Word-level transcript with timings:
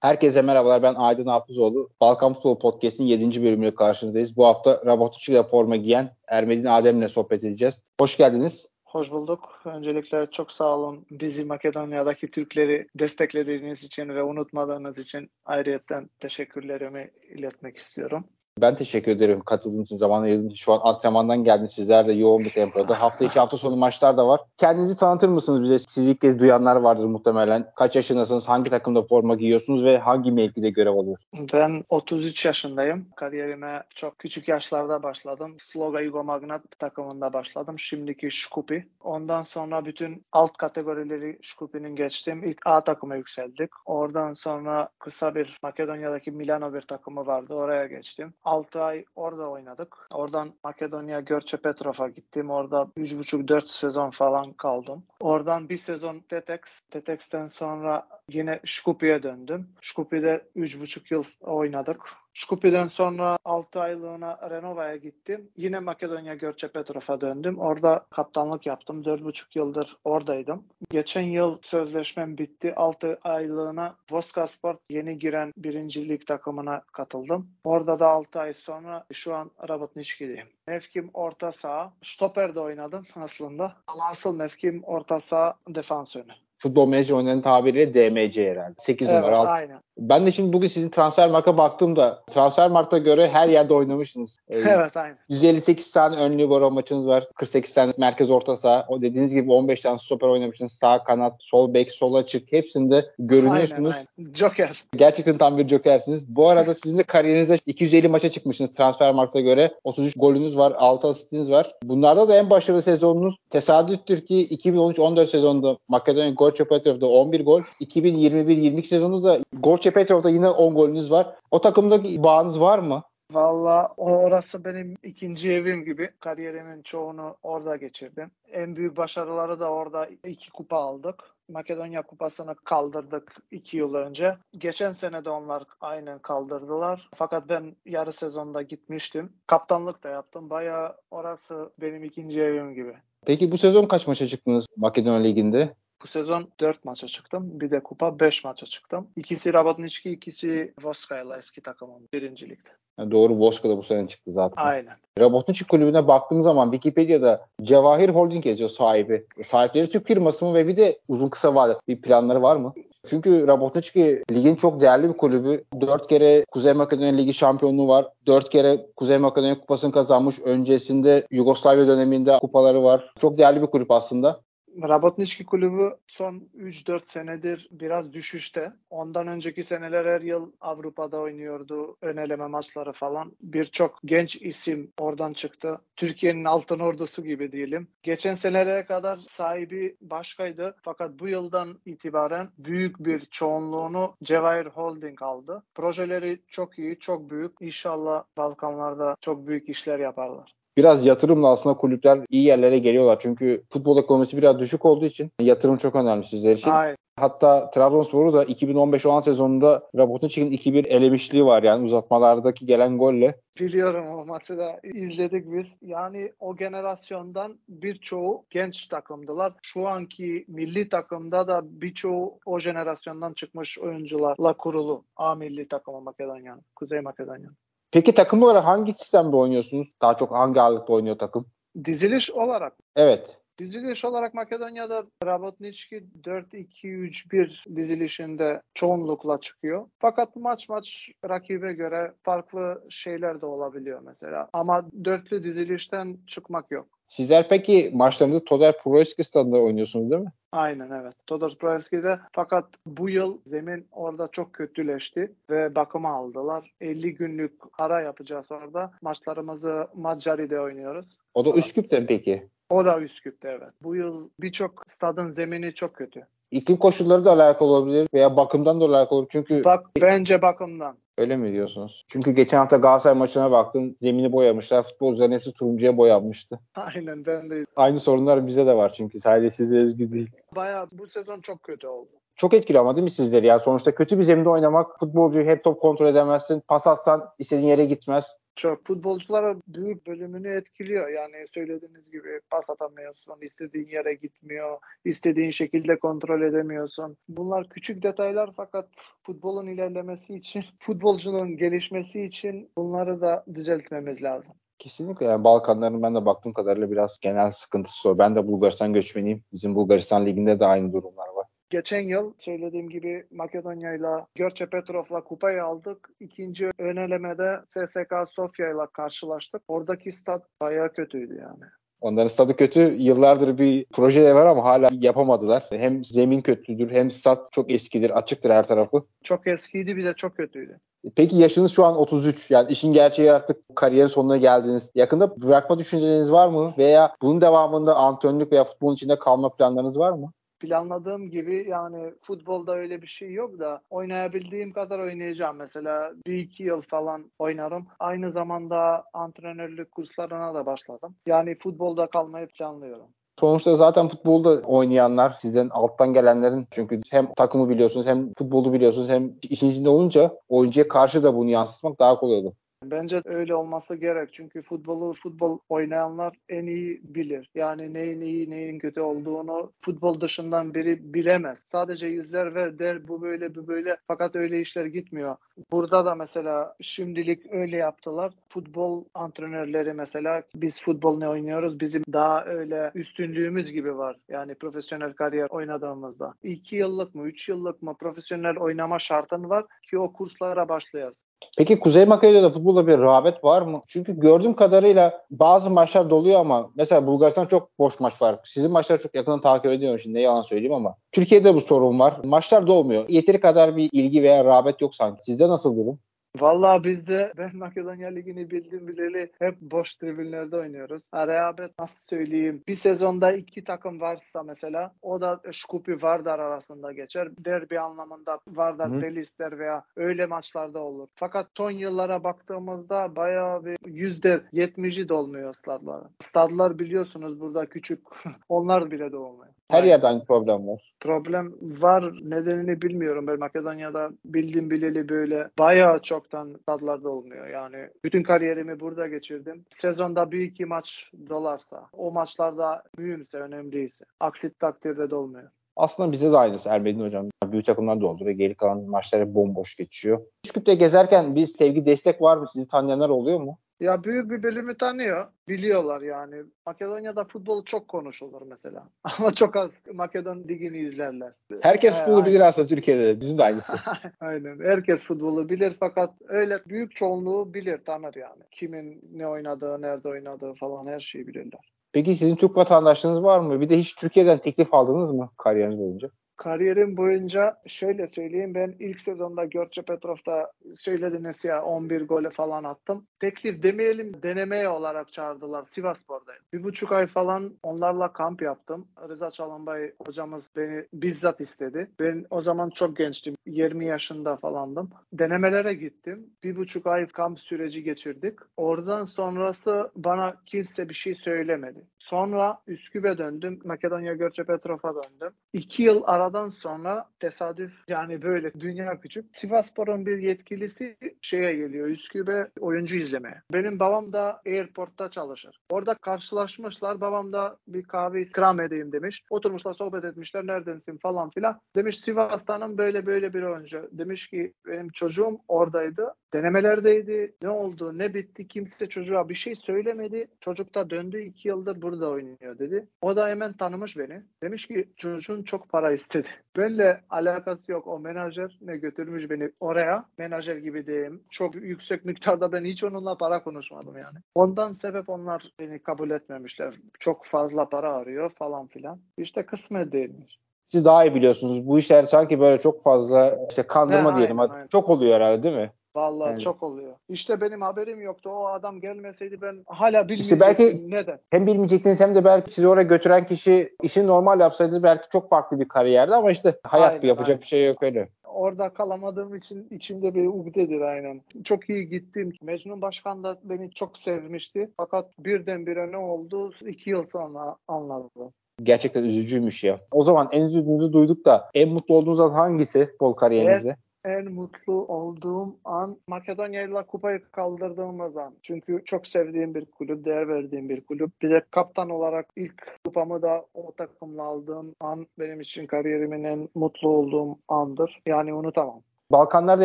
Herkese 0.00 0.42
merhabalar 0.42 0.82
ben 0.82 0.94
Aydın 0.94 1.26
Hafızoğlu. 1.26 1.90
Balkan 2.00 2.32
Futbol 2.32 2.58
Podcast'in 2.58 3.04
7. 3.04 3.42
bölümüyle 3.42 3.74
karşınızdayız. 3.74 4.36
Bu 4.36 4.46
hafta 4.46 4.82
Rabotuçu'yla 4.86 5.42
forma 5.42 5.76
giyen 5.76 6.16
Ermedin 6.28 6.64
Adem'le 6.64 7.06
sohbet 7.08 7.44
edeceğiz. 7.44 7.82
Hoş 8.00 8.16
geldiniz. 8.16 8.68
Hoş 8.84 9.10
bulduk. 9.10 9.62
Öncelikle 9.64 10.26
çok 10.30 10.52
sağ 10.52 10.76
olun 10.76 11.06
bizi 11.10 11.44
Makedonya'daki 11.44 12.30
Türkleri 12.30 12.88
desteklediğiniz 12.98 13.84
için 13.84 14.08
ve 14.08 14.22
unutmadığınız 14.22 14.98
için 14.98 15.30
ayrıyetten 15.44 16.10
teşekkürlerimi 16.20 17.10
iletmek 17.28 17.76
istiyorum. 17.76 18.24
Ben 18.60 18.74
teşekkür 18.76 19.12
ederim 19.12 19.40
katıldığınız 19.40 19.86
için, 19.86 19.96
zaman 19.96 20.22
ayırdığınız. 20.22 20.56
Şu 20.56 20.72
an 20.72 20.80
antrenmandan 20.82 21.44
geldiniz. 21.44 21.72
Sizler 21.72 22.06
de 22.06 22.12
yoğun 22.12 22.44
bir 22.44 22.50
tempoda. 22.50 23.00
Hafta 23.00 23.24
içi 23.24 23.38
hafta 23.38 23.56
sonu 23.56 23.76
maçlar 23.76 24.16
da 24.16 24.28
var. 24.28 24.40
Kendinizi 24.56 24.96
tanıtır 24.96 25.28
mısınız 25.28 25.62
bize? 25.62 25.78
Sizi 25.78 26.10
ilk 26.10 26.20
kez 26.20 26.40
duyanlar 26.40 26.76
vardır 26.76 27.04
muhtemelen. 27.04 27.70
Kaç 27.76 27.96
yaşındasınız? 27.96 28.48
Hangi 28.48 28.70
takımda 28.70 29.02
forma 29.02 29.34
giyiyorsunuz 29.34 29.84
ve 29.84 29.98
hangi 29.98 30.30
mevkide 30.30 30.70
görev 30.70 30.90
alıyorsunuz? 30.90 31.52
Ben 31.52 31.84
33 31.88 32.44
yaşındayım. 32.44 33.06
Kariyerime 33.16 33.82
çok 33.94 34.18
küçük 34.18 34.48
yaşlarda 34.48 35.02
başladım. 35.02 35.56
Sloga 35.62 36.00
Yugo 36.00 36.24
Magnat 36.24 36.62
takımında 36.78 37.32
başladım. 37.32 37.78
Şimdiki 37.78 38.30
Şkupi. 38.30 38.86
Ondan 39.00 39.42
sonra 39.42 39.84
bütün 39.84 40.24
alt 40.32 40.56
kategorileri 40.56 41.38
Şkupi'nin 41.42 41.96
geçtim. 41.96 42.44
İlk 42.44 42.66
A 42.66 42.80
takıma 42.80 43.16
yükseldik. 43.16 43.70
Oradan 43.86 44.34
sonra 44.34 44.88
kısa 44.98 45.34
bir 45.34 45.58
Makedonya'daki 45.62 46.30
Milano 46.30 46.74
bir 46.74 46.82
takımı 46.82 47.26
vardı. 47.26 47.54
Oraya 47.54 47.86
geçtim. 47.86 48.34
6 48.46 48.82
ay 48.82 49.04
orada 49.16 49.50
oynadık. 49.50 49.96
Oradan 50.10 50.54
Makedonya 50.64 51.20
Görçe 51.20 51.56
Petrov'a 51.56 52.08
gittim. 52.08 52.50
Orada 52.50 52.88
3,5-4 52.96 53.68
sezon 53.68 54.10
falan 54.10 54.52
kaldım. 54.52 55.04
Oradan 55.20 55.68
bir 55.68 55.78
sezon 55.78 56.18
Tetex. 56.18 56.60
Tetex'ten 56.90 57.48
sonra 57.48 58.08
yine 58.30 58.60
Şkupi'ye 58.64 59.22
döndüm. 59.22 59.68
Şkupi'de 59.80 60.44
3,5 60.56 61.14
yıl 61.14 61.24
oynadık. 61.40 62.00
Şkupi'den 62.34 62.88
sonra 62.88 63.38
6 63.44 63.80
aylığına 63.80 64.50
Renova'ya 64.50 64.96
gittim. 64.96 65.50
Yine 65.56 65.80
Makedonya 65.80 66.34
Görçe 66.34 66.68
Petrov'a 66.68 67.20
döndüm. 67.20 67.58
Orada 67.58 68.06
kaptanlık 68.10 68.66
yaptım. 68.66 69.02
4,5 69.02 69.44
yıldır 69.54 69.96
oradaydım. 70.04 70.64
Geçen 70.90 71.22
yıl 71.22 71.58
sözleşmem 71.62 72.38
bitti. 72.38 72.74
6 72.74 73.18
aylığına 73.22 73.96
Voska 74.10 74.46
Sport 74.48 74.80
yeni 74.90 75.18
giren 75.18 75.52
birinci 75.56 76.08
lig 76.08 76.26
takımına 76.26 76.82
katıldım. 76.92 77.50
Orada 77.64 78.00
da 78.00 78.08
6 78.08 78.40
ay 78.40 78.54
sonra 78.54 79.06
şu 79.12 79.34
an 79.34 79.50
Rabotniçki'deyim. 79.68 80.48
Mevkim 80.66 81.10
orta 81.14 81.52
saha. 81.52 81.92
Stoper'de 82.02 82.60
oynadım 82.60 83.06
aslında. 83.14 83.76
Ama 83.86 84.04
asıl 84.04 84.36
mevkim 84.36 84.82
orta 84.84 85.20
saha 85.20 85.54
defans 85.68 86.16
önü 86.16 86.32
futbol 86.58 86.88
menajer 86.88 87.14
oynayan 87.14 87.40
tabiriyle 87.40 87.94
DMC 87.94 88.50
herhalde. 88.50 88.74
8 88.78 89.08
evet, 89.08 89.20
numara. 89.20 89.38
Aynen. 89.38 89.80
Ben 89.98 90.26
de 90.26 90.32
şimdi 90.32 90.52
bugün 90.52 90.68
sizin 90.68 90.88
transfer 90.88 91.28
marka 91.28 91.58
baktığımda 91.58 92.22
transfer 92.30 92.70
marka 92.70 92.98
göre 92.98 93.28
her 93.28 93.48
yerde 93.48 93.74
oynamışsınız. 93.74 94.38
Ee, 94.48 94.58
evet 94.58 94.96
aynen. 94.96 95.18
158 95.28 95.90
tane 95.90 96.16
ön 96.16 96.38
libero 96.38 96.70
maçınız 96.70 97.06
var. 97.06 97.28
48 97.34 97.74
tane 97.74 97.92
merkez 97.98 98.30
orta 98.30 98.56
saha. 98.56 98.86
O 98.88 99.02
dediğiniz 99.02 99.34
gibi 99.34 99.52
15 99.52 99.80
tane 99.80 99.98
stoper 99.98 100.28
oynamışsınız. 100.28 100.72
Sağ 100.72 101.04
kanat, 101.04 101.34
sol 101.38 101.74
bek, 101.74 101.92
sol 101.92 102.14
açık. 102.14 102.52
Hepsinde 102.52 103.10
görünüyorsunuz. 103.18 103.94
Aynen, 103.94 104.06
aynen. 104.18 104.34
Joker. 104.34 104.84
Gerçekten 104.96 105.38
tam 105.38 105.58
bir 105.58 105.68
jokersiniz. 105.68 106.36
Bu 106.36 106.48
arada 106.48 106.74
sizin 106.74 106.98
de 106.98 107.02
kariyerinizde 107.02 107.58
250 107.66 108.08
maça 108.08 108.28
çıkmışsınız 108.28 108.74
transfer 108.74 109.12
marka 109.12 109.40
göre. 109.40 109.74
33 109.84 110.14
golünüz 110.16 110.58
var, 110.58 110.72
6 110.78 111.08
asistiniz 111.08 111.50
var. 111.50 111.74
Bunlarda 111.82 112.28
da 112.28 112.36
en 112.36 112.50
başarılı 112.50 112.82
sezonunuz 112.82 113.36
tesadüftür 113.50 114.20
ki 114.20 114.48
2013-14 114.48 115.26
sezonunda 115.26 115.76
Makedonya 115.88 116.30
Gorçe 116.46 116.64
Petrov'da 116.64 117.06
11 117.06 117.44
gol. 117.44 117.62
2021-22 117.80 118.82
sezonunda 118.82 119.28
da 119.28 119.42
Gorçe 119.52 119.90
Petrov'da 119.90 120.30
yine 120.30 120.48
10 120.48 120.74
golünüz 120.74 121.10
var. 121.10 121.34
O 121.50 121.60
takımda 121.60 122.04
bağınız 122.04 122.60
var 122.60 122.78
mı? 122.78 123.02
Valla 123.32 123.94
orası 123.96 124.64
benim 124.64 124.96
ikinci 125.02 125.52
evim 125.52 125.84
gibi. 125.84 126.10
Kariyerimin 126.20 126.82
çoğunu 126.82 127.36
orada 127.42 127.76
geçirdim. 127.76 128.30
En 128.52 128.76
büyük 128.76 128.96
başarıları 128.96 129.60
da 129.60 129.70
orada 129.70 130.08
iki 130.24 130.50
kupa 130.50 130.76
aldık. 130.76 131.24
Makedonya 131.48 132.02
kupasını 132.02 132.54
kaldırdık 132.54 133.36
iki 133.50 133.76
yıl 133.76 133.94
önce. 133.94 134.36
Geçen 134.58 134.92
sene 134.92 135.24
de 135.24 135.30
onlar 135.30 135.62
aynen 135.80 136.18
kaldırdılar. 136.18 137.08
Fakat 137.14 137.48
ben 137.48 137.76
yarı 137.86 138.12
sezonda 138.12 138.62
gitmiştim. 138.62 139.32
Kaptanlık 139.46 140.04
da 140.04 140.08
yaptım. 140.08 140.50
Baya 140.50 140.96
orası 141.10 141.70
benim 141.80 142.04
ikinci 142.04 142.40
evim 142.40 142.74
gibi. 142.74 142.94
Peki 143.26 143.50
bu 143.52 143.58
sezon 143.58 143.84
kaç 143.84 144.06
maça 144.06 144.26
çıktınız 144.26 144.66
Makedonya 144.76 145.18
Ligi'nde? 145.20 145.74
Bu 146.06 146.10
sezon 146.10 146.48
4 146.60 146.84
maça 146.84 147.06
çıktım. 147.06 147.60
Bir 147.60 147.70
de 147.70 147.82
kupa 147.82 148.20
5 148.20 148.44
maça 148.44 148.66
çıktım. 148.66 149.06
İkisi 149.16 149.52
Rabotniçki, 149.52 150.10
ikisi 150.10 150.74
Voska'yla 150.82 151.38
eski 151.38 151.60
takımım 151.60 152.02
birincilikte. 152.12 152.70
Yani 152.98 153.10
doğru 153.10 153.38
Voska 153.38 153.68
da 153.68 153.76
bu 153.76 153.82
sene 153.82 154.08
çıktı 154.08 154.32
zaten. 154.32 154.62
Aynen. 154.62 154.94
Rabotniçki 155.20 155.66
kulübüne 155.66 156.08
baktığın 156.08 156.40
zaman 156.40 156.70
Wikipedia'da 156.70 157.46
Cevahir 157.62 158.08
Holding 158.08 158.46
yazıyor 158.46 158.70
sahibi. 158.70 159.26
Sahipleri 159.44 159.88
Türk 159.88 160.06
firması 160.06 160.44
mı 160.44 160.54
ve 160.54 160.66
bir 160.66 160.76
de 160.76 160.98
uzun 161.08 161.28
kısa 161.28 161.54
vadeli 161.54 161.78
bir 161.88 162.00
planları 162.00 162.42
var 162.42 162.56
mı? 162.56 162.74
Çünkü 163.06 163.46
Rabotniçki 163.48 164.22
ligin 164.32 164.56
çok 164.56 164.80
değerli 164.80 165.08
bir 165.08 165.16
kulübü. 165.16 165.64
Dört 165.80 166.06
kere 166.06 166.44
Kuzey 166.44 166.72
Makedonya 166.72 167.12
Ligi 167.12 167.34
şampiyonluğu 167.34 167.88
var. 167.88 168.08
Dört 168.26 168.48
kere 168.48 168.86
Kuzey 168.96 169.18
Makedonya 169.18 169.60
kupasını 169.60 169.92
kazanmış. 169.92 170.40
Öncesinde 170.40 171.26
Yugoslavya 171.30 171.86
döneminde 171.86 172.38
kupaları 172.38 172.82
var. 172.82 173.12
Çok 173.20 173.38
değerli 173.38 173.62
bir 173.62 173.66
kulüp 173.66 173.90
aslında. 173.90 174.40
Rabotniçki 174.82 175.46
kulübü 175.46 175.96
son 176.06 176.48
3-4 176.58 177.06
senedir 177.06 177.68
biraz 177.70 178.12
düşüşte. 178.12 178.72
Ondan 178.90 179.26
önceki 179.26 179.64
seneler 179.64 180.04
her 180.06 180.20
yıl 180.20 180.52
Avrupa'da 180.60 181.20
oynuyordu. 181.20 181.96
Ön 182.02 182.16
eleme 182.16 182.46
maçları 182.46 182.92
falan. 182.92 183.32
Birçok 183.40 184.00
genç 184.04 184.36
isim 184.36 184.92
oradan 184.98 185.32
çıktı. 185.32 185.80
Türkiye'nin 185.96 186.44
altın 186.44 186.78
ordusu 186.78 187.24
gibi 187.24 187.52
diyelim. 187.52 187.88
Geçen 188.02 188.34
senelere 188.34 188.84
kadar 188.84 189.18
sahibi 189.28 189.96
başkaydı. 190.00 190.76
Fakat 190.82 191.18
bu 191.18 191.28
yıldan 191.28 191.78
itibaren 191.86 192.48
büyük 192.58 192.98
bir 192.98 193.20
çoğunluğunu 193.20 194.14
Cevahir 194.22 194.66
Holding 194.66 195.22
aldı. 195.22 195.62
Projeleri 195.74 196.40
çok 196.48 196.78
iyi, 196.78 196.98
çok 196.98 197.30
büyük. 197.30 197.52
İnşallah 197.60 198.24
Balkanlarda 198.36 199.16
çok 199.20 199.46
büyük 199.46 199.68
işler 199.68 199.98
yaparlar 199.98 200.56
biraz 200.76 201.06
yatırımla 201.06 201.48
aslında 201.48 201.76
kulüpler 201.76 202.20
iyi 202.30 202.44
yerlere 202.44 202.78
geliyorlar. 202.78 203.18
Çünkü 203.18 203.62
futbol 203.70 203.98
ekonomisi 203.98 204.36
biraz 204.36 204.58
düşük 204.58 204.84
olduğu 204.84 205.04
için 205.04 205.30
yatırım 205.40 205.76
çok 205.76 205.96
önemli 205.96 206.26
sizler 206.26 206.56
için. 206.56 206.70
Aynen. 206.70 206.96
Hatta 207.20 207.70
Trabzonspor'u 207.70 208.32
da 208.32 208.44
2015-16 208.44 209.22
sezonunda 209.22 209.88
Rabotnic'in 209.96 210.52
2-1 210.52 210.88
elemişliği 210.88 211.44
var 211.44 211.62
yani 211.62 211.84
uzatmalardaki 211.84 212.66
gelen 212.66 212.98
golle. 212.98 213.40
Biliyorum 213.60 214.08
o 214.08 214.24
maçı 214.24 214.58
da 214.58 214.80
izledik 214.82 215.52
biz. 215.52 215.74
Yani 215.82 216.32
o 216.40 216.56
generasyondan 216.56 217.58
birçoğu 217.68 218.44
genç 218.50 218.86
takımdılar. 218.86 219.52
Şu 219.62 219.88
anki 219.88 220.44
milli 220.48 220.88
takımda 220.88 221.48
da 221.48 221.60
birçoğu 221.64 222.38
o 222.46 222.60
jenerasyondan 222.60 223.32
çıkmış 223.32 223.78
oyuncularla 223.78 224.52
kurulu. 224.52 225.04
A 225.16 225.34
milli 225.34 225.68
takımı 225.68 226.00
Makedonya'nın, 226.00 226.62
Kuzey 226.74 227.00
Makedonya'nın. 227.00 227.56
Peki 227.90 228.14
takım 228.14 228.42
olarak 228.42 228.64
hangi 228.64 228.92
sistemde 228.92 229.36
oynuyorsunuz? 229.36 229.88
Daha 230.02 230.16
çok 230.16 230.30
hangi 230.30 230.60
ağırlıkta 230.60 230.92
oynuyor 230.92 231.18
takım? 231.18 231.46
Diziliş 231.84 232.30
olarak. 232.30 232.72
Evet. 232.96 233.38
Diziliş 233.58 234.04
olarak 234.04 234.34
Makedonya'da 234.34 235.04
Rabotniçki 235.24 236.04
4-2-3-1 236.22 237.76
dizilişinde 237.76 238.62
çoğunlukla 238.74 239.40
çıkıyor. 239.40 239.86
Fakat 239.98 240.36
maç 240.36 240.68
maç 240.68 241.10
rakibe 241.28 241.72
göre 241.72 242.12
farklı 242.22 242.82
şeyler 242.90 243.40
de 243.40 243.46
olabiliyor 243.46 244.00
mesela. 244.00 244.48
Ama 244.52 244.86
dörtlü 245.04 245.44
dizilişten 245.44 246.18
çıkmak 246.26 246.70
yok. 246.70 246.95
Sizler 247.08 247.48
peki 247.48 247.90
maçlarınızı 247.94 248.44
Todor 248.44 248.72
Proyski 248.72 249.24
stadında 249.24 249.58
oynuyorsunuz 249.58 250.10
değil 250.10 250.22
mi? 250.22 250.32
Aynen 250.52 250.90
evet. 250.90 251.14
Todor 251.26 251.54
Proyski'de 251.54 252.18
fakat 252.32 252.64
bu 252.86 253.08
yıl 253.08 253.38
zemin 253.46 253.86
orada 253.92 254.28
çok 254.32 254.52
kötüleşti 254.52 255.32
ve 255.50 255.74
bakıma 255.74 256.16
aldılar. 256.16 256.72
50 256.80 257.14
günlük 257.14 257.52
ara 257.78 258.00
yapacağız 258.00 258.46
orada. 258.50 258.90
Maçlarımızı 259.02 259.86
Maccari'de 259.94 260.60
oynuyoruz. 260.60 261.06
O 261.34 261.44
da 261.44 261.50
Üsküp'te 261.50 262.00
mi 262.00 262.06
peki? 262.06 262.48
O 262.70 262.84
da 262.84 263.00
Üsküp'te 263.00 263.48
evet. 263.48 263.72
Bu 263.82 263.96
yıl 263.96 264.28
birçok 264.40 264.84
stadın 264.88 265.32
zemini 265.32 265.74
çok 265.74 265.94
kötü. 265.94 266.26
İklim 266.50 266.76
koşulları 266.76 267.24
da 267.24 267.32
alakalı 267.32 267.68
olabilir 267.68 268.08
veya 268.14 268.36
bakımdan 268.36 268.80
da 268.80 268.84
alakalı 268.84 269.18
olabilir. 269.18 269.30
Çünkü 269.32 269.64
Bak 269.64 269.90
bence 270.00 270.42
bakımdan. 270.42 270.96
Öyle 271.18 271.36
mi 271.36 271.52
diyorsunuz? 271.52 272.04
Çünkü 272.08 272.30
geçen 272.30 272.58
hafta 272.58 272.76
Galatasaray 272.76 273.18
maçına 273.18 273.50
baktım. 273.50 273.96
Zemini 274.02 274.32
boyamışlar. 274.32 274.82
Futbolcuların 274.82 275.32
hepsi 275.32 275.52
turuncuya 275.52 275.96
boyanmıştı. 275.96 276.60
Aynen 276.74 277.26
ben 277.26 277.50
de. 277.50 277.66
Aynı 277.76 278.00
sorunlar 278.00 278.46
bize 278.46 278.66
de 278.66 278.76
var 278.76 278.92
çünkü 278.92 279.20
sadece 279.20 279.50
size 279.50 279.78
özgü 279.78 280.12
değil. 280.12 280.30
Baya 280.56 280.86
bu 280.92 281.06
sezon 281.06 281.40
çok 281.40 281.62
kötü 281.62 281.86
oldu. 281.86 282.10
Çok 282.36 282.54
etkili 282.54 282.78
ama 282.78 282.96
değil 282.96 283.02
mi 283.02 283.10
sizleri? 283.10 283.46
Yani 283.46 283.60
sonuçta 283.60 283.94
kötü 283.94 284.18
bir 284.18 284.22
zeminde 284.22 284.48
oynamak 284.48 285.00
futbolcuyu 285.00 285.46
hep 285.46 285.64
top 285.64 285.80
kontrol 285.82 286.06
edemezsin. 286.06 286.62
Pas 286.68 286.86
atsan 286.86 287.28
istediğin 287.38 287.68
yere 287.68 287.84
gitmez. 287.84 288.36
Çok. 288.56 288.86
Futbolculara 288.86 289.56
büyük 289.68 290.06
bölümünü 290.06 290.48
etkiliyor. 290.48 291.08
Yani 291.08 291.46
söylediğiniz 291.54 292.10
gibi 292.10 292.40
pas 292.50 292.70
atamıyorsun, 292.70 293.36
istediğin 293.42 293.88
yere 293.88 294.14
gitmiyor, 294.14 294.78
istediğin 295.04 295.50
şekilde 295.50 295.98
kontrol 295.98 296.42
edemiyorsun. 296.42 297.16
Bunlar 297.28 297.68
küçük 297.68 298.02
detaylar 298.02 298.50
fakat 298.56 298.88
futbolun 299.22 299.66
ilerlemesi 299.66 300.34
için, 300.34 300.64
futbolcunun 300.80 301.56
gelişmesi 301.56 302.22
için 302.22 302.70
bunları 302.76 303.20
da 303.20 303.44
düzeltmemiz 303.54 304.22
lazım. 304.22 304.52
Kesinlikle 304.78 305.26
yani 305.26 305.44
Balkanların 305.44 306.02
ben 306.02 306.14
de 306.14 306.26
baktığım 306.26 306.52
kadarıyla 306.52 306.90
biraz 306.90 307.18
genel 307.20 307.50
sıkıntısı 307.50 308.08
o. 308.08 308.18
Ben 308.18 308.36
de 308.36 308.46
Bulgaristan 308.46 308.92
göçmeniyim. 308.92 309.44
Bizim 309.52 309.74
Bulgaristan 309.74 310.26
liginde 310.26 310.60
de 310.60 310.66
aynı 310.66 310.92
durumlar 310.92 311.28
var. 311.28 311.35
Geçen 311.70 312.00
yıl 312.00 312.32
söylediğim 312.38 312.90
gibi 312.90 313.26
Makedonya 313.30 313.94
ile 313.94 314.24
Görçe 314.34 314.66
Petrov'la 314.66 315.24
kupayı 315.24 315.64
aldık. 315.64 316.08
İkinci 316.20 316.70
ön 316.78 316.96
elemede 316.96 317.60
SSK 317.68 318.34
Sofya 318.34 318.70
ile 318.70 318.86
karşılaştık. 318.92 319.62
Oradaki 319.68 320.12
stat 320.12 320.42
bayağı 320.60 320.92
kötüydü 320.92 321.34
yani. 321.34 321.64
Onların 322.00 322.28
stadı 322.28 322.56
kötü. 322.56 322.80
Yıllardır 322.98 323.58
bir 323.58 323.86
proje 323.92 324.34
var 324.34 324.46
ama 324.46 324.64
hala 324.64 324.88
yapamadılar. 324.92 325.64
Hem 325.70 326.04
zemin 326.04 326.40
kötüdür 326.40 326.90
hem 326.90 327.10
stat 327.10 327.52
çok 327.52 327.70
eskidir, 327.70 328.18
açıktır 328.18 328.50
her 328.50 328.66
tarafı. 328.66 329.02
Çok 329.24 329.46
eskiydi 329.46 329.96
bir 329.96 330.04
de 330.04 330.14
çok 330.14 330.36
kötüydü. 330.36 330.78
Peki 331.16 331.36
yaşınız 331.36 331.72
şu 331.72 331.84
an 331.84 331.96
33. 331.96 332.50
Yani 332.50 332.70
işin 332.70 332.92
gerçeği 332.92 333.32
artık 333.32 333.76
kariyerin 333.76 334.08
sonuna 334.08 334.36
geldiniz. 334.36 334.90
Yakında 334.94 335.42
bırakma 335.42 335.78
düşünceleriniz 335.78 336.32
var 336.32 336.48
mı? 336.48 336.74
Veya 336.78 337.16
bunun 337.22 337.40
devamında 337.40 337.94
antrenörlük 337.96 338.52
veya 338.52 338.64
futbolun 338.64 338.94
içinde 338.94 339.18
kalma 339.18 339.48
planlarınız 339.48 339.98
var 339.98 340.12
mı? 340.12 340.32
Planladığım 340.60 341.30
gibi 341.30 341.66
yani 341.68 342.14
futbolda 342.22 342.76
öyle 342.76 343.02
bir 343.02 343.06
şey 343.06 343.32
yok 343.32 343.58
da 343.58 343.82
oynayabildiğim 343.90 344.72
kadar 344.72 344.98
oynayacağım. 344.98 345.56
Mesela 345.56 346.12
bir 346.26 346.38
iki 346.38 346.62
yıl 346.62 346.82
falan 346.82 347.30
oynarım. 347.38 347.86
Aynı 347.98 348.32
zamanda 348.32 349.04
antrenörlük 349.12 349.92
kurslarına 349.92 350.54
da 350.54 350.66
başladım. 350.66 351.14
Yani 351.26 351.58
futbolda 351.58 352.06
kalmayı 352.06 352.46
planlıyorum. 352.46 353.06
Sonuçta 353.40 353.74
zaten 353.74 354.08
futbolda 354.08 354.60
oynayanlar 354.66 355.30
sizden 355.30 355.68
alttan 355.68 356.12
gelenlerin 356.12 356.66
çünkü 356.70 357.00
hem 357.10 357.34
takımı 357.34 357.68
biliyorsunuz 357.68 358.06
hem 358.06 358.32
futbolu 358.32 358.72
biliyorsunuz 358.72 359.08
hem 359.08 359.32
işin 359.42 359.70
içinde 359.70 359.88
olunca 359.88 360.32
oyuncuya 360.48 360.88
karşı 360.88 361.22
da 361.22 361.36
bunu 361.36 361.50
yansıtmak 361.50 361.98
daha 361.98 362.18
kolay 362.18 362.36
olur. 362.38 362.52
Bence 362.90 363.22
öyle 363.24 363.54
olması 363.54 363.94
gerek. 363.94 364.32
Çünkü 364.32 364.62
futbolu 364.62 365.14
futbol 365.22 365.58
oynayanlar 365.68 366.36
en 366.48 366.66
iyi 366.66 367.00
bilir. 367.04 367.50
Yani 367.54 367.94
neyin 367.94 368.20
iyi 368.20 368.50
neyin 368.50 368.78
kötü 368.78 369.00
olduğunu 369.00 369.72
futbol 369.80 370.20
dışından 370.20 370.74
biri 370.74 371.14
bilemez. 371.14 371.58
Sadece 371.72 372.06
yüzler 372.06 372.54
ve 372.54 372.78
der 372.78 373.08
bu 373.08 373.22
böyle 373.22 373.54
bu 373.54 373.66
böyle 373.68 373.96
fakat 374.06 374.36
öyle 374.36 374.60
işler 374.60 374.86
gitmiyor. 374.86 375.36
Burada 375.72 376.04
da 376.04 376.14
mesela 376.14 376.74
şimdilik 376.80 377.52
öyle 377.52 377.76
yaptılar. 377.76 378.32
Futbol 378.48 379.04
antrenörleri 379.14 379.92
mesela 379.92 380.42
biz 380.54 380.82
futbol 380.82 381.18
ne 381.18 381.28
oynuyoruz? 381.28 381.80
Bizim 381.80 382.02
daha 382.12 382.44
öyle 382.44 382.90
üstünlüğümüz 382.94 383.72
gibi 383.72 383.96
var. 383.96 384.16
Yani 384.28 384.54
profesyonel 384.54 385.12
kariyer 385.12 385.48
oynadığımızda. 385.50 386.34
2 386.42 386.76
yıllık 386.76 387.14
mı 387.14 387.26
3 387.26 387.48
yıllık 387.48 387.82
mı 387.82 387.96
profesyonel 388.00 388.56
oynama 388.56 388.98
şartın 388.98 389.50
var 389.50 389.64
ki 389.90 389.98
o 389.98 390.12
kurslara 390.12 390.68
başlayasın. 390.68 391.25
Peki 391.58 391.78
Kuzey 391.78 392.04
Makedonya'da 392.04 392.50
futbolda 392.50 392.86
bir 392.86 392.98
rağbet 392.98 393.44
var 393.44 393.62
mı? 393.62 393.82
Çünkü 393.86 394.18
gördüğüm 394.18 394.54
kadarıyla 394.54 395.24
bazı 395.30 395.70
maçlar 395.70 396.10
doluyor 396.10 396.40
ama 396.40 396.70
mesela 396.74 397.06
Bulgaristan 397.06 397.46
çok 397.46 397.78
boş 397.78 398.00
maç 398.00 398.22
var. 398.22 398.40
Sizin 398.44 398.70
maçları 398.70 399.02
çok 399.02 399.14
yakından 399.14 399.40
takip 399.40 399.72
ediyorum 399.72 399.98
şimdi 399.98 400.16
ne 400.16 400.20
yalan 400.20 400.42
söyleyeyim 400.42 400.74
ama. 400.74 400.94
Türkiye'de 401.12 401.54
bu 401.54 401.60
sorun 401.60 401.98
var. 401.98 402.14
Maçlar 402.24 402.66
dolmuyor. 402.66 403.08
Yeteri 403.08 403.40
kadar 403.40 403.76
bir 403.76 403.88
ilgi 403.92 404.22
veya 404.22 404.44
rağbet 404.44 404.80
yok 404.80 404.94
sanki. 404.94 405.24
Sizde 405.24 405.48
nasıl 405.48 405.76
durum? 405.76 405.98
Vallahi 406.40 406.84
bizde 406.84 407.32
ben 407.38 407.56
Makedonya 407.56 408.08
Ligi'ni 408.08 408.50
bildim 408.50 408.88
bileli 408.88 409.30
hep 409.38 409.60
boş 409.60 409.94
tribünlerde 409.94 410.56
oynuyoruz. 410.56 411.02
Rehabet 411.14 411.78
nasıl 411.78 412.06
söyleyeyim 412.08 412.62
bir 412.68 412.76
sezonda 412.76 413.32
iki 413.32 413.64
takım 413.64 414.00
varsa 414.00 414.42
mesela 414.42 414.92
o 415.02 415.20
da 415.20 415.40
Şkupi 415.52 416.02
Vardar 416.02 416.38
arasında 416.38 416.92
geçer. 416.92 417.28
Derbi 417.44 417.80
anlamında 417.80 418.38
Vardar 418.48 419.02
Belisler 419.02 419.58
veya 419.58 419.84
öyle 419.96 420.26
maçlarda 420.26 420.80
olur. 420.80 421.08
Fakat 421.14 421.46
son 421.56 421.70
yıllara 421.70 422.24
baktığımızda 422.24 423.16
bayağı 423.16 423.64
bir 423.64 423.76
yüzde 423.86 424.40
yetmişi 424.52 425.08
dolmuyor 425.08 425.54
stadlar. 425.54 426.02
Stadlar 426.22 426.78
biliyorsunuz 426.78 427.40
burada 427.40 427.66
küçük 427.66 428.00
onlar 428.48 428.90
bile 428.90 429.12
dolmuyor. 429.12 429.55
Her 429.70 429.78
Aynen. 429.78 429.88
yerde 429.88 430.06
aynı 430.06 430.24
problem 430.24 430.68
var. 430.68 430.92
Problem 431.00 431.54
var. 431.60 432.12
Nedenini 432.24 432.82
bilmiyorum. 432.82 433.26
Ben 433.26 433.38
Makedonya'da 433.38 434.10
bildiğim 434.24 434.70
bileli 434.70 435.08
böyle 435.08 435.48
bayağı 435.58 436.02
çoktan 436.02 436.56
stadlarda 436.62 437.08
olmuyor. 437.08 437.48
Yani 437.48 437.88
bütün 438.04 438.22
kariyerimi 438.22 438.80
burada 438.80 439.08
geçirdim. 439.08 439.64
Sezonda 439.70 440.32
bir 440.32 440.40
iki 440.40 440.64
maç 440.64 441.10
dolarsa, 441.28 441.86
o 441.92 442.10
maçlarda 442.10 442.82
mühimse, 442.98 443.38
önemliyse. 443.38 444.04
Aksi 444.20 444.54
takdirde 444.54 445.10
dolmuyor. 445.10 445.50
Aslında 445.76 446.12
bize 446.12 446.32
de 446.32 446.36
aynısı 446.36 446.68
Ermedin 446.68 447.00
hocam. 447.00 447.26
Büyük 447.46 447.66
takımlar 447.66 448.00
da 448.00 448.06
oldu 448.06 448.26
ve 448.26 448.32
geri 448.32 448.54
kalan 448.54 448.82
maçlar 448.82 449.34
bomboş 449.34 449.76
geçiyor. 449.76 450.20
Üsküp'te 450.44 450.74
gezerken 450.74 451.34
bir 451.34 451.46
sevgi 451.46 451.86
destek 451.86 452.22
var 452.22 452.36
mı? 452.36 452.46
Sizi 452.52 452.68
tanıyanlar 452.68 453.08
oluyor 453.08 453.40
mu? 453.40 453.58
Ya 453.80 454.04
büyük 454.04 454.30
bir 454.30 454.42
bölümü 454.42 454.76
tanıyor. 454.76 455.26
Biliyorlar 455.48 456.02
yani. 456.02 456.36
Makedonya'da 456.66 457.24
futbol 457.24 457.64
çok 457.64 457.88
konuşulur 457.88 458.42
mesela. 458.42 458.88
Ama 459.04 459.30
çok 459.30 459.56
az 459.56 459.70
Makedon 459.94 460.44
ligini 460.48 460.78
izlerler. 460.78 461.32
Herkes 461.60 461.94
ee, 461.94 461.98
futbolu 461.98 462.26
bilir 462.26 462.40
aslında 462.40 462.68
Türkiye'de. 462.68 463.20
Bizim 463.20 463.38
de 463.38 463.42
aynısı. 463.42 463.76
aynen. 464.20 464.60
Herkes 464.60 465.04
futbolu 465.04 465.48
bilir 465.48 465.76
fakat 465.80 466.14
öyle 466.28 466.58
büyük 466.66 466.96
çoğunluğu 466.96 467.54
bilir, 467.54 467.84
tanır 467.84 468.14
yani. 468.14 468.42
Kimin 468.50 469.00
ne 469.12 469.26
oynadığı, 469.26 469.82
nerede 469.82 470.08
oynadığı 470.08 470.54
falan 470.54 470.86
her 470.86 471.00
şeyi 471.00 471.26
bilirler. 471.26 471.72
Peki 471.92 472.14
sizin 472.14 472.36
Türk 472.36 472.56
vatandaşlığınız 472.56 473.22
var 473.22 473.40
mı? 473.40 473.60
Bir 473.60 473.68
de 473.68 473.78
hiç 473.78 473.94
Türkiye'den 473.94 474.38
teklif 474.38 474.74
aldınız 474.74 475.12
mı 475.12 475.30
kariyeriniz 475.38 475.78
boyunca? 475.78 476.10
Kariyerim 476.36 476.96
boyunca 476.96 477.56
şöyle 477.66 478.08
söyleyeyim 478.08 478.54
ben 478.54 478.74
ilk 478.78 479.00
sezonda 479.00 479.44
Görçe 479.44 479.82
Petrov'da 479.82 480.52
söylediniz 480.76 481.44
ya 481.44 481.62
11 481.62 482.00
gole 482.08 482.30
falan 482.30 482.64
attım. 482.64 483.06
Teklif 483.20 483.62
demeyelim 483.62 484.22
denemeye 484.22 484.68
olarak 484.68 485.12
çağırdılar 485.12 485.64
Sivasspor'dayım. 485.64 486.42
Bir 486.52 486.64
buçuk 486.64 486.92
ay 486.92 487.06
falan 487.06 487.54
onlarla 487.62 488.12
kamp 488.12 488.42
yaptım. 488.42 488.88
Rıza 489.08 489.30
Çalınbay 489.30 489.92
hocamız 490.06 490.50
beni 490.56 490.86
bizzat 490.92 491.40
istedi. 491.40 491.90
Ben 492.00 492.24
o 492.30 492.42
zaman 492.42 492.70
çok 492.70 492.96
gençtim. 492.96 493.34
20 493.46 493.86
yaşında 493.86 494.36
falandım. 494.36 494.90
Denemelere 495.12 495.74
gittim. 495.74 496.30
Bir 496.44 496.56
buçuk 496.56 496.86
ay 496.86 497.06
kamp 497.06 497.40
süreci 497.40 497.82
geçirdik. 497.82 498.38
Oradan 498.56 499.04
sonrası 499.04 499.90
bana 499.96 500.34
kimse 500.46 500.88
bir 500.88 500.94
şey 500.94 501.14
söylemedi. 501.14 501.86
Sonra 502.06 502.58
Üsküp'e 502.66 503.18
döndüm. 503.18 503.60
Makedonya 503.64 504.14
Görçe 504.14 504.44
Petrov'a 504.44 504.94
döndüm. 504.94 505.32
İki 505.52 505.82
yıl 505.82 506.02
aradan 506.04 506.50
sonra 506.50 507.08
tesadüf 507.18 507.72
yani 507.88 508.22
böyle 508.22 508.52
dünya 508.54 509.00
küçük. 509.00 509.36
Sivasspor'un 509.36 510.06
bir 510.06 510.18
yetkilisi 510.18 510.96
şeye 511.22 511.54
geliyor 511.54 511.88
Üsküp'e 511.88 512.50
oyuncu 512.60 512.96
izlemeye. 512.96 513.42
Benim 513.52 513.78
babam 513.78 514.12
da 514.12 514.40
airportta 514.46 515.10
çalışır. 515.10 515.58
Orada 515.70 515.94
karşılaşmışlar. 515.94 517.00
Babam 517.00 517.32
da 517.32 517.56
bir 517.68 517.82
kahve 517.82 518.22
ikram 518.22 518.60
edeyim 518.60 518.92
demiş. 518.92 519.22
Oturmuşlar 519.30 519.74
sohbet 519.74 520.04
etmişler. 520.04 520.46
Neredensin 520.46 520.96
falan 520.96 521.30
filan. 521.30 521.60
Demiş 521.76 522.00
Sivas'tanım 522.00 522.78
böyle 522.78 523.06
böyle 523.06 523.34
bir 523.34 523.42
oyuncu. 523.42 523.88
Demiş 523.92 524.28
ki 524.28 524.52
benim 524.66 524.88
çocuğum 524.88 525.38
oradaydı. 525.48 526.14
Denemelerdeydi. 526.34 527.34
Ne 527.42 527.50
oldu 527.50 527.98
ne 527.98 528.14
bitti 528.14 528.48
kimse 528.48 528.88
çocuğa 528.88 529.28
bir 529.28 529.34
şey 529.34 529.56
söylemedi. 529.56 530.28
Çocuk 530.40 530.74
da 530.74 530.90
döndü 530.90 531.22
iki 531.22 531.48
yıldır 531.48 531.82
burada 531.82 531.95
da 532.00 532.08
oynuyor 532.08 532.58
dedi. 532.58 532.86
O 533.00 533.16
da 533.16 533.28
hemen 533.28 533.52
tanımış 533.52 533.98
beni. 533.98 534.22
Demiş 534.42 534.66
ki 534.66 534.88
çocuğun 534.96 535.42
çok 535.42 535.68
para 535.68 535.92
istedi. 535.92 536.28
Benle 536.56 537.00
alakası 537.10 537.72
yok. 537.72 537.86
O 537.86 537.98
menajer 537.98 538.58
ne 538.60 538.76
götürmüş 538.76 539.30
beni 539.30 539.50
oraya. 539.60 540.04
Menajer 540.18 540.56
gibi 540.56 540.86
diyeyim. 540.86 541.22
Çok 541.30 541.54
yüksek 541.54 542.04
miktarda 542.04 542.52
ben 542.52 542.64
hiç 542.64 542.84
onunla 542.84 543.16
para 543.16 543.42
konuşmadım 543.42 543.96
yani. 543.96 544.18
Ondan 544.34 544.72
sebep 544.72 545.08
onlar 545.08 545.52
beni 545.58 545.78
kabul 545.78 546.10
etmemişler. 546.10 546.74
Çok 547.00 547.26
fazla 547.26 547.68
para 547.68 547.92
arıyor 547.92 548.30
falan 548.30 548.66
filan. 548.66 549.00
İşte 549.18 549.42
kısmet 549.42 549.92
değilmiş 549.92 550.38
siz 550.66 550.84
daha 550.84 551.04
iyi 551.04 551.14
biliyorsunuz. 551.14 551.66
Bu 551.66 551.78
işler 551.78 552.06
sanki 552.06 552.40
böyle 552.40 552.58
çok 552.58 552.82
fazla 552.82 553.38
işte 553.50 553.62
kandırma 553.62 554.12
He, 554.12 554.16
diyelim. 554.16 554.40
Aynen, 554.40 554.54
aynen. 554.54 554.66
Çok 554.66 554.90
oluyor 554.90 555.14
herhalde 555.14 555.42
değil 555.42 555.56
mi? 555.56 555.72
Vallahi 555.96 556.30
yani. 556.30 556.40
çok 556.40 556.62
oluyor. 556.62 556.94
İşte 557.08 557.40
benim 557.40 557.62
haberim 557.62 558.00
yoktu. 558.00 558.30
O 558.30 558.46
adam 558.46 558.80
gelmeseydi 558.80 559.40
ben 559.42 559.62
hala 559.66 560.08
bilmeyecektim. 560.08 560.36
İşte 560.36 560.40
belki 560.40 560.90
neden. 560.90 561.18
Hem 561.30 561.46
bilmeyecektiniz 561.46 562.00
hem 562.00 562.14
de 562.14 562.24
belki 562.24 562.54
sizi 562.54 562.68
oraya 562.68 562.82
götüren 562.82 563.26
kişi 563.26 563.76
işini 563.82 564.06
normal 564.06 564.40
yapsaydı 564.40 564.82
belki 564.82 565.08
çok 565.12 565.30
farklı 565.30 565.60
bir 565.60 565.68
kariyerdi 565.68 566.14
ama 566.14 566.30
işte 566.30 566.54
hayat 566.62 566.92
aynen, 566.92 567.06
yapacak 567.06 567.28
aynen. 567.28 567.40
bir 567.40 567.46
şey 567.46 567.66
yok 567.66 567.82
öyle. 567.82 568.08
Orada 568.24 568.68
kalamadığım 568.68 569.34
için 569.34 569.68
içimde 569.70 570.14
bir 570.14 570.26
ugdedir 570.26 570.80
aynen. 570.80 571.20
Çok 571.44 571.70
iyi 571.70 571.88
gittim. 571.88 572.32
Mecnun 572.42 572.82
Başkan 572.82 573.24
da 573.24 573.38
beni 573.42 573.70
çok 573.70 573.98
sevmişti. 573.98 574.70
Fakat 574.76 575.06
birdenbire 575.18 575.92
ne 575.92 575.96
oldu? 575.96 576.52
İki 576.66 576.90
yıl 576.90 577.06
sonra 577.06 577.56
anladım 577.68 578.32
gerçekten 578.62 579.04
üzücüymüş 579.04 579.64
ya. 579.64 579.80
O 579.90 580.02
zaman 580.02 580.28
en 580.32 580.42
üzüldüğünüzü 580.42 580.92
duyduk 580.92 581.24
da 581.24 581.50
en 581.54 581.68
mutlu 581.68 581.94
olduğunuz 581.94 582.20
an 582.20 582.30
hangisi 582.30 582.86
futbol 582.86 583.12
kariyerinizde? 583.12 583.76
En 584.06 584.32
mutlu 584.32 584.86
olduğum 584.86 585.56
an 585.64 585.96
Makedonya 586.08 586.62
ile 586.62 586.82
kupayı 586.86 587.22
kaldırdığımız 587.32 588.16
an. 588.16 588.34
Çünkü 588.42 588.82
çok 588.84 589.06
sevdiğim 589.06 589.54
bir 589.54 589.64
kulüp, 589.64 590.04
değer 590.04 590.28
verdiğim 590.28 590.68
bir 590.68 590.80
kulüp. 590.80 591.10
Bir 591.22 591.30
de 591.30 591.42
kaptan 591.50 591.90
olarak 591.90 592.26
ilk 592.36 592.80
kupamı 592.84 593.22
da 593.22 593.44
o 593.54 593.72
takımla 593.72 594.22
aldığım 594.22 594.74
an 594.80 595.06
benim 595.18 595.40
için 595.40 595.66
kariyerimin 595.66 596.24
en 596.24 596.48
mutlu 596.54 596.88
olduğum 596.88 597.38
andır. 597.48 598.02
Yani 598.06 598.34
unutamam. 598.34 598.82
Balkanlarda 599.12 599.64